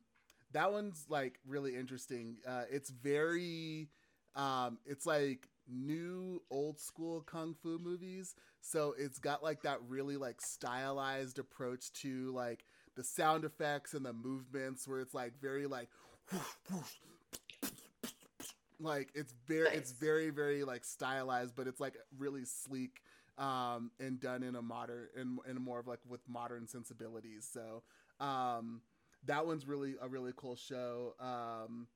[0.53, 2.37] that one's like really interesting.
[2.47, 3.89] Uh, it's very,
[4.35, 8.33] um, it's like new old school kung fu movies.
[8.61, 14.05] So it's got like that really like stylized approach to like the sound effects and
[14.05, 15.89] the movements, where it's like very like.
[18.79, 23.01] Like it's very it's very very like stylized but it's like really sleek
[23.37, 27.83] um and done in a modern in, in more of like with modern sensibilities so
[28.23, 28.81] um
[29.25, 31.87] that one's really a really cool show um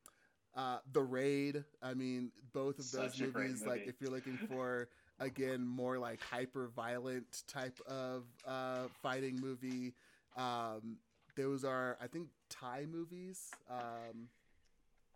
[0.56, 1.64] uh, The Raid.
[1.82, 3.66] I mean, both of those Such a great movies.
[3.66, 4.88] Like, if you're looking for
[5.20, 9.94] again more like hyper violent type of uh, fighting movie,
[10.38, 10.98] um,
[11.36, 13.50] those are I think Thai movies.
[13.70, 14.28] Um,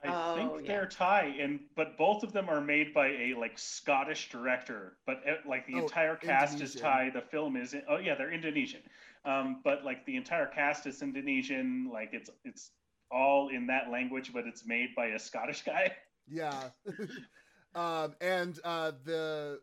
[0.04, 0.68] I Oh, think yeah.
[0.68, 4.98] they're Thai, and but both of them are made by a like Scottish director.
[5.06, 7.10] But uh, like the Oh, entire cast is Thai.
[7.10, 8.82] The film is oh yeah, they're Indonesian.
[9.26, 11.90] Um, but like the entire cast is Indonesian.
[11.92, 12.72] Like it's it's
[13.12, 15.96] all in that language, but it's made by a Scottish guy.
[16.28, 16.70] Yeah.
[17.76, 19.60] um, and uh, the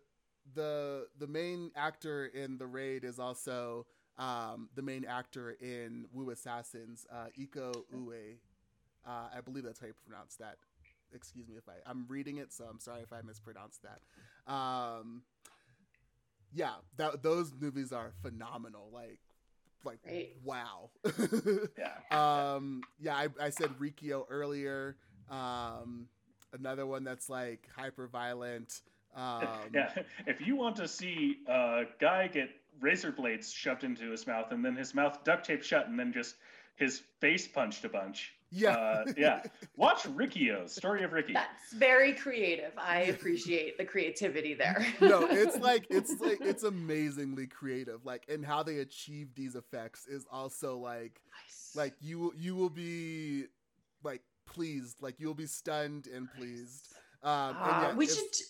[0.55, 3.87] the the main actor in the raid is also
[4.19, 8.39] um, the main actor in Wu Assassins, uh, Iko Ue.
[9.07, 10.57] Uh, I believe that's how you pronounce that.
[11.15, 14.53] Excuse me if I I'm reading it, so I'm sorry if I mispronounced that.
[14.53, 15.23] Um,
[16.53, 18.91] yeah, that those movies are phenomenal.
[18.93, 19.19] Like,
[19.85, 20.37] like Right.
[20.43, 20.91] wow.
[21.79, 21.95] Yeah.
[22.55, 24.97] um yeah I, I said Riki-Oh earlier
[25.31, 26.09] um
[26.53, 28.81] another one that's like hyper violent
[29.15, 29.45] um
[29.75, 29.91] yeah.
[30.27, 32.49] If you want to see a guy get
[32.81, 36.13] razor blades shoved into his mouth and then his mouth duct taped shut and then
[36.13, 36.37] just
[36.77, 38.35] his face punched a bunch.
[38.57, 39.43] Yeah Uh, yeah.
[39.77, 41.33] Watch Riki-Oh, Story of Ricky.
[41.33, 42.73] That's very creative.
[42.79, 44.87] I appreciate the creativity there.
[45.01, 50.07] no it's like it's like it's amazingly creative like and how they achieve these effects
[50.07, 51.73] is also like Nice.
[51.75, 53.45] like you will you will be
[54.05, 56.95] like pleased like you'll be stunned and pleased
[57.25, 58.47] um and Ah, yeah, we it's- should.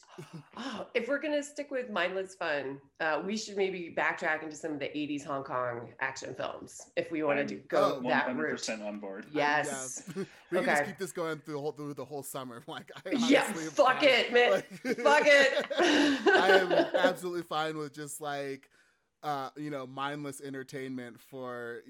[0.56, 4.70] Oh, if we're gonna stick with mindless fun, uh, we should maybe backtrack into some
[4.72, 8.36] of the '80s Hong Kong action films if we wanted to go Oh, that 100%
[8.78, 8.86] route.
[8.86, 9.26] on board.
[9.32, 10.04] Yes.
[10.16, 10.22] Yeah.
[10.52, 12.62] we can just keep this going through the whole through the whole summer.
[12.68, 14.08] Like, I Yeah, fuck fine.
[14.08, 14.50] it, man.
[14.52, 14.68] Like-
[14.98, 15.66] Fuck it.
[15.80, 18.70] I am absolutely fine with just like,
[19.24, 21.80] uh, you know, mindless entertainment for,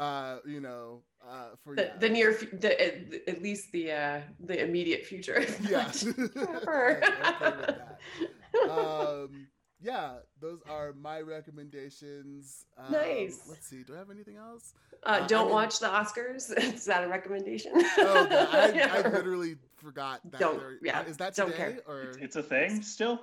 [0.00, 1.96] uh, you know, uh, for The, yeah.
[1.98, 5.44] the near, fu- the, at- at least the uh, the immediate future.
[5.68, 5.86] yeah.
[5.88, 7.00] Whatever.
[7.04, 8.70] I'm okay with that.
[8.70, 9.46] um,
[9.82, 12.64] yeah, those are my recommendations.
[12.76, 13.40] Um, Nice.
[13.48, 13.82] Let's see.
[13.82, 14.74] Do I have anything else?
[15.04, 16.50] Uh, don't mean- watch the Oscars.
[16.74, 17.72] Is that a recommendation?
[17.74, 18.92] Oh, God, I, Yeah.
[19.04, 20.40] I literally forgot that.
[20.40, 21.78] Don't- there- yeah, Is that don't today care.
[21.86, 23.20] or It's a thing still?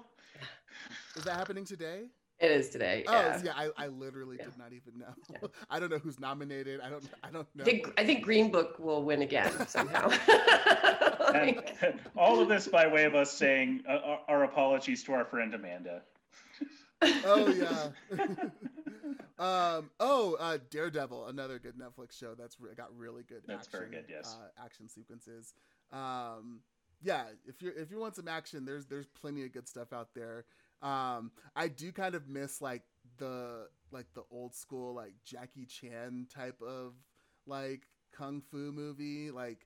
[1.15, 2.03] is that happening today?
[2.39, 3.03] It is today.
[3.07, 3.41] Oh, Yeah.
[3.45, 3.51] yeah.
[3.55, 4.45] I, I literally Yeah.
[4.45, 5.13] did not even know.
[5.31, 5.47] Yeah.
[5.71, 6.81] I don't know who's nominated.
[6.81, 7.03] I don't.
[7.23, 7.63] I don't know.
[7.63, 10.11] I think I think Green Book will win again somehow.
[11.27, 11.61] And
[12.15, 15.53] all of this by way of us saying uh, our- our apologies to our friend
[15.53, 16.01] Amanda.
[17.03, 17.89] oh yeah.
[19.39, 19.89] um.
[19.99, 23.41] Oh, uh, Daredevil, another good Netflix show that's re- got really good.
[23.45, 24.38] That's action, very good, yes.
[24.39, 25.53] Uh, action sequences.
[25.91, 26.59] Um.
[27.03, 27.23] Yeah.
[27.45, 30.45] If you if you want some action, there's there's plenty of good stuff out there.
[30.82, 31.32] Um.
[31.55, 32.84] I do kind of miss like
[33.17, 36.93] the like the old school like Jackie Chan type of
[37.45, 37.84] like
[38.15, 39.32] kung fu movie.
[39.32, 39.65] Like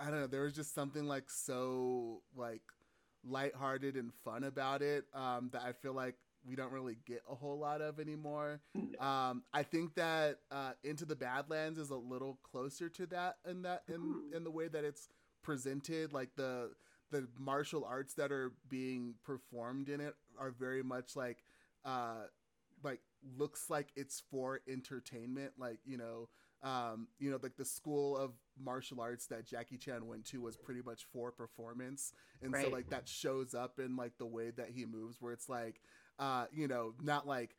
[0.00, 0.26] I don't know.
[0.26, 2.62] There was just something like so like
[3.24, 7.34] lighthearted and fun about it um, that I feel like we don't really get a
[7.36, 8.60] whole lot of anymore.
[8.98, 13.62] Um, I think that uh, Into the Badlands is a little closer to that in
[13.62, 14.34] that in Hmm.
[14.36, 15.08] in the way that it's
[15.42, 16.12] presented.
[16.12, 16.72] Like the
[17.12, 21.42] the martial arts that are being performed in it are very much like
[21.84, 22.24] uh,
[22.82, 23.00] like
[23.36, 25.52] looks like it's for entertainment.
[25.58, 26.28] Like you know.
[26.64, 30.56] Um, you know, like the school of martial arts that Jackie Chan went to was
[30.56, 34.68] pretty much for performance, and so like that shows up in like the way that
[34.70, 35.80] he moves, where it's like,
[36.20, 37.56] uh, you know, not like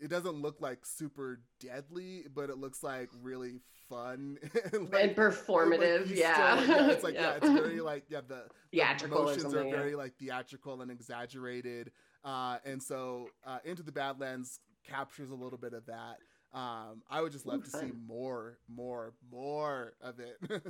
[0.00, 4.38] it doesn't look like super deadly, but it looks like really fun
[4.72, 6.60] and like and performative, he's yeah.
[6.60, 7.34] still, like, yeah, it's like yeah.
[7.34, 11.90] it's very like yeah the Theatrical the motions are very like theatrical and exaggerated,
[12.28, 16.18] uh, and so uh, Into the Badlands captures a little bit of that.
[16.52, 20.38] Um, I would just love to see more, more, more of it.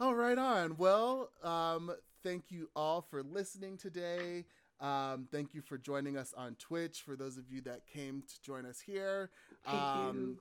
[0.00, 0.76] all right, on.
[0.78, 1.90] Well, um,
[2.22, 4.44] thank you all for listening today.
[4.80, 7.02] Um, thank you for joining us on Twitch.
[7.02, 9.30] For those of you that came to join us here,
[9.66, 10.38] Thank um, you.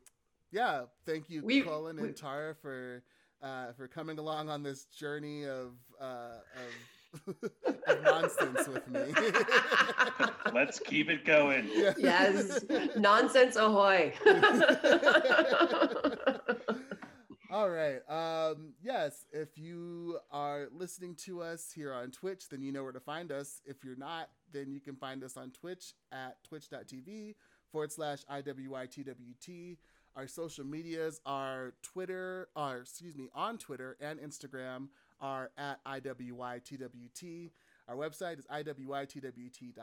[0.51, 3.03] yeah, thank you, We- Colin we- and Tara, for
[3.41, 6.03] uh, for coming along on this journey of uh,
[6.55, 6.73] of,
[7.87, 9.01] of nonsense with me.
[10.53, 11.69] Let's keep it going.
[11.73, 11.93] Yeah.
[11.97, 12.63] Yes.
[12.97, 14.13] Nonsense ahoy.
[17.51, 17.99] All right.
[18.07, 22.91] Um, yes, if you are listening to us here on Twitch, then you know where
[22.91, 23.61] to find us.
[23.65, 27.33] If you're not, then you can find us on Twitch at twitch.tv
[27.71, 29.77] forward slash IWITWT.
[30.15, 34.89] Our social medias are Twitter, or excuse me, on Twitter and Instagram
[35.21, 37.51] are at IWITWT.
[37.87, 39.73] Our website is IWITWT.com.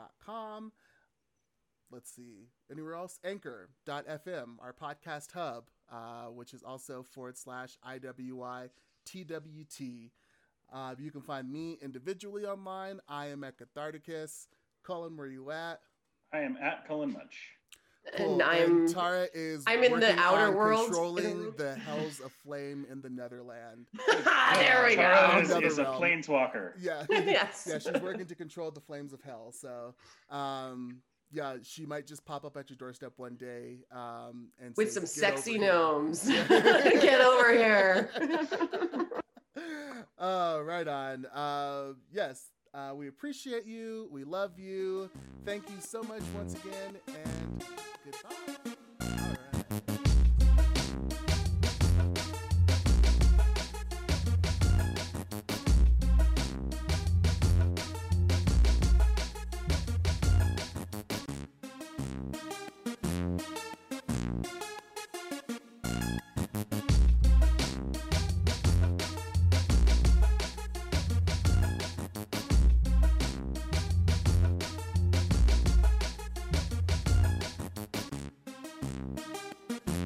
[1.91, 2.49] Let's see.
[2.71, 3.19] Anywhere else?
[3.23, 5.65] Anchor.fm, our podcast hub.
[5.91, 8.69] uh, which is also forward slash IWI
[9.05, 10.11] TWT.
[10.73, 12.99] Uh, you can find me individually online.
[13.07, 14.47] I am at Catharticus.
[14.83, 15.79] Cullen, where are you at?
[16.33, 17.51] I am at Cullen Munch.
[18.15, 20.85] And I'm Tara is I'm in the working outer on world.
[20.87, 23.85] controlling the hells of flame in the Netherrealm.
[24.55, 25.39] there we Tara go.
[25.39, 26.71] is, Another is a planeswalker.
[26.79, 27.67] Yeah, yes.
[27.69, 29.51] yeah, she's working to control the flames of hell.
[29.51, 29.93] So,
[30.29, 31.01] um,
[31.31, 34.93] yeah, she might just pop up at your doorstep one day, um, and With say,
[34.95, 36.25] some sexy gnomes.
[36.27, 38.09] Get over here.
[40.17, 41.25] uh, right on.
[41.25, 44.07] Uh, yes, uh, we appreciate you.
[44.11, 45.09] We love you.
[45.45, 47.63] Thank you so much once again, and
[48.03, 48.77] goodbye.